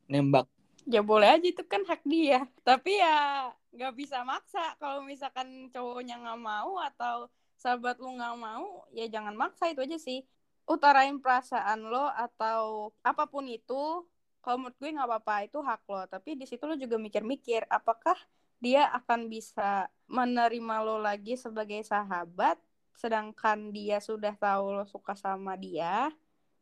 nembak. 0.10 0.50
Ya 0.86 1.02
boleh 1.02 1.34
aja 1.34 1.48
itu 1.50 1.64
kan 1.66 1.82
hak 1.86 2.06
dia. 2.06 2.46
Tapi 2.62 3.02
ya 3.02 3.50
nggak 3.74 3.94
bisa 3.98 4.22
maksa. 4.22 4.78
Kalau 4.78 5.02
misalkan 5.02 5.70
cowoknya 5.74 6.22
nggak 6.22 6.42
mau 6.42 6.78
atau 6.82 7.30
sahabat 7.56 7.98
lu 7.98 8.14
nggak 8.14 8.36
mau 8.38 8.86
ya 8.92 9.08
jangan 9.10 9.34
maksa 9.34 9.70
itu 9.72 9.82
aja 9.82 9.98
sih. 9.98 10.22
Utarain 10.66 11.18
perasaan 11.22 11.86
lo 11.90 12.10
atau 12.10 12.94
apa 13.06 13.30
pun 13.30 13.46
itu 13.46 14.06
kalau 14.42 14.62
menurut 14.62 14.78
gue 14.78 14.90
nggak 14.94 15.10
apa-apa 15.10 15.36
itu 15.46 15.58
hak 15.62 15.82
lo. 15.90 16.02
Tapi 16.06 16.38
di 16.38 16.46
situ 16.46 16.66
lo 16.70 16.78
juga 16.78 17.02
mikir-mikir 17.02 17.66
apakah 17.70 18.18
dia 18.62 18.90
akan 18.94 19.30
bisa 19.30 19.90
menerima 20.10 20.76
lo 20.86 21.02
lagi 21.02 21.38
sebagai 21.38 21.82
sahabat 21.86 22.58
sedangkan 22.96 23.76
dia 23.76 24.00
sudah 24.00 24.32
tahu 24.40 24.80
lo 24.80 24.86
suka 24.88 25.14
sama 25.14 25.60
dia 25.60 26.10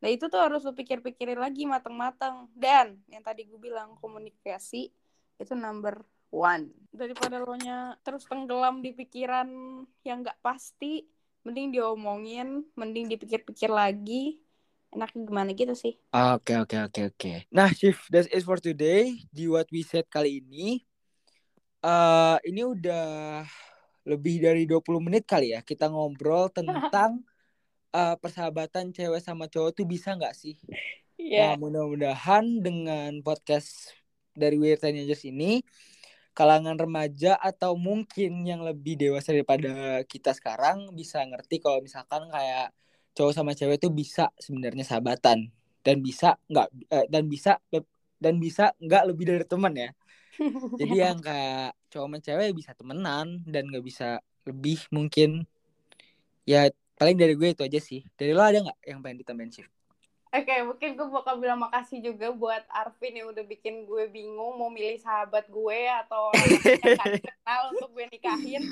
Nah 0.04 0.12
itu 0.12 0.28
tuh 0.28 0.36
harus 0.44 0.68
lu 0.68 0.76
pikir-pikirin 0.76 1.40
lagi 1.40 1.64
matang-matang. 1.64 2.52
Dan 2.52 3.00
yang 3.08 3.24
tadi 3.24 3.48
gue 3.48 3.56
bilang 3.56 3.96
komunikasi 4.04 4.92
itu 5.40 5.54
number 5.56 6.04
one. 6.28 6.68
Daripada 6.92 7.40
lo 7.40 7.56
nya 7.56 7.96
terus 8.04 8.28
tenggelam 8.28 8.84
di 8.84 8.92
pikiran 8.92 9.48
yang 10.04 10.28
gak 10.28 10.36
pasti, 10.44 11.08
mending 11.48 11.80
diomongin, 11.80 12.68
mending 12.76 13.08
dipikir-pikir 13.16 13.72
lagi. 13.72 14.44
Enaknya 14.92 15.24
gimana 15.24 15.50
gitu 15.56 15.72
sih. 15.72 15.96
Oke, 16.12 16.52
okay, 16.52 16.56
oke, 16.60 16.68
okay, 16.68 16.80
oke, 16.84 16.92
okay, 16.92 17.04
oke. 17.08 17.18
Okay. 17.18 17.38
Nah, 17.50 17.72
Shift, 17.72 18.12
that's 18.12 18.28
it 18.28 18.44
for 18.44 18.60
today. 18.60 19.16
Di 19.32 19.48
What 19.48 19.72
We 19.72 19.88
Said 19.88 20.12
kali 20.12 20.44
ini. 20.44 20.84
Uh, 21.80 22.38
ini 22.44 22.62
udah 22.62 23.42
lebih 24.04 24.44
dari 24.44 24.68
20 24.68 24.84
menit 25.00 25.24
kali 25.24 25.56
ya. 25.56 25.64
Kita 25.64 25.88
ngobrol 25.88 26.52
tentang 26.52 27.24
uh, 27.94 28.16
persahabatan 28.18 28.92
cewek 28.92 29.22
sama 29.22 29.46
cowok 29.48 29.72
tuh 29.78 29.86
bisa 29.86 30.18
nggak 30.18 30.34
sih? 30.34 30.58
Yeah. 31.16 31.56
Nah, 31.56 31.62
mudah-mudahan 31.62 32.66
dengan 32.66 33.22
podcast 33.22 33.94
dari 34.34 34.58
Weird 34.58 34.82
Teenagers 34.82 35.24
ini 35.30 35.62
kalangan 36.34 36.74
remaja 36.74 37.38
atau 37.38 37.78
mungkin 37.78 38.42
yang 38.42 38.66
lebih 38.66 38.98
dewasa 38.98 39.30
daripada 39.30 40.02
kita 40.10 40.34
sekarang 40.34 40.90
bisa 40.98 41.22
ngerti 41.22 41.62
kalau 41.62 41.78
misalkan 41.80 42.26
kayak 42.34 42.74
cowok 43.14 43.34
sama 43.38 43.54
cewek 43.54 43.78
itu 43.78 43.94
bisa 43.94 44.34
sebenarnya 44.42 44.82
sahabatan 44.82 45.54
dan 45.86 46.02
bisa 46.02 46.42
nggak 46.50 46.68
eh, 46.90 47.06
dan 47.06 47.30
bisa 47.30 47.62
dan 48.18 48.42
bisa 48.42 48.74
nggak 48.82 49.04
lebih 49.14 49.26
dari 49.30 49.46
teman 49.46 49.74
ya. 49.78 49.90
Jadi 50.82 50.96
yang 50.98 51.22
kayak 51.22 51.78
cowok 51.94 52.08
sama 52.10 52.18
cewek 52.18 52.50
bisa 52.58 52.72
temenan 52.74 53.46
dan 53.46 53.70
nggak 53.70 53.86
bisa 53.86 54.18
lebih 54.50 54.82
mungkin 54.90 55.46
ya 56.44 56.74
paling 57.04 57.20
dari 57.20 57.36
gue 57.36 57.52
itu 57.52 57.68
aja 57.68 57.80
sih 57.84 58.00
dari 58.16 58.32
lo 58.32 58.40
ada 58.40 58.64
nggak 58.64 58.80
yang 58.88 59.04
pengen 59.04 59.20
ditambahin 59.20 59.52
sih 59.52 59.68
Oke, 60.34 60.50
okay, 60.50 60.66
mungkin 60.66 60.98
gue 60.98 61.08
bakal 61.14 61.38
bilang 61.38 61.62
makasih 61.62 62.02
juga 62.02 62.34
buat 62.34 62.66
Arvin 62.74 63.22
yang 63.22 63.30
udah 63.30 63.46
bikin 63.46 63.86
gue 63.86 64.10
bingung 64.10 64.58
mau 64.58 64.66
milih 64.74 64.98
sahabat 64.98 65.46
gue 65.46 65.80
atau 65.86 66.34
orang 66.34 66.58
yang 66.58 67.22
kenal 67.22 67.62
untuk 67.70 67.90
gue 67.94 68.06
nikahin. 68.10 68.66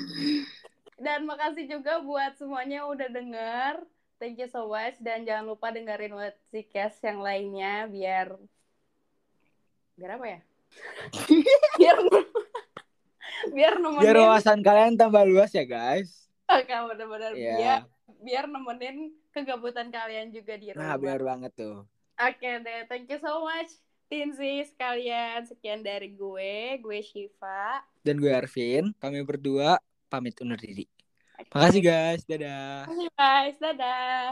Dan 0.98 1.22
makasih 1.22 1.70
juga 1.70 2.02
buat 2.02 2.34
semuanya 2.34 2.82
yang 2.82 2.90
udah 2.90 3.06
denger. 3.14 3.74
Thank 4.18 4.42
you 4.42 4.50
so 4.50 4.66
much. 4.66 4.98
Dan 4.98 5.22
jangan 5.22 5.54
lupa 5.54 5.70
dengerin 5.70 6.10
What's 6.18 6.98
yang 6.98 7.22
lainnya 7.22 7.86
biar... 7.86 8.34
Biar 9.94 10.18
apa 10.18 10.26
ya? 10.26 10.40
biar 11.78 11.96
biar 13.54 13.72
nemenin... 13.78 14.02
Biar 14.02 14.18
wawasan 14.18 14.66
kalian 14.66 14.98
tambah 14.98 15.22
luas 15.30 15.54
ya 15.54 15.62
guys. 15.62 16.26
Oke, 16.50 16.74
benar-benar 16.74 17.38
yeah. 17.38 17.54
biar 17.54 17.80
biar 18.22 18.46
nemenin 18.46 19.10
kegabutan 19.34 19.90
kalian 19.90 20.30
juga 20.30 20.54
di 20.56 20.70
rumah. 20.72 20.94
Nah, 20.94 20.96
benar 20.96 21.20
banget 21.20 21.52
tuh. 21.58 21.84
Oke 22.22 22.38
okay, 22.38 22.54
deh, 22.62 22.80
thank 22.86 23.10
you 23.10 23.18
so 23.18 23.42
much. 23.42 23.74
Tinsi 24.06 24.68
sekalian, 24.68 25.48
sekian 25.48 25.80
dari 25.80 26.12
gue, 26.12 26.78
gue 26.78 26.98
Shiva. 27.00 27.80
Dan 28.04 28.20
gue 28.20 28.28
Arvin, 28.28 28.92
kami 29.00 29.24
berdua 29.24 29.80
pamit 30.12 30.36
undur 30.44 30.60
diri. 30.60 30.84
Okay. 31.40 31.50
Makasih 31.56 31.82
guys, 31.82 32.22
dadah. 32.28 32.86
Makasih 32.86 33.10
guys, 33.16 33.56
dadah. 33.58 34.26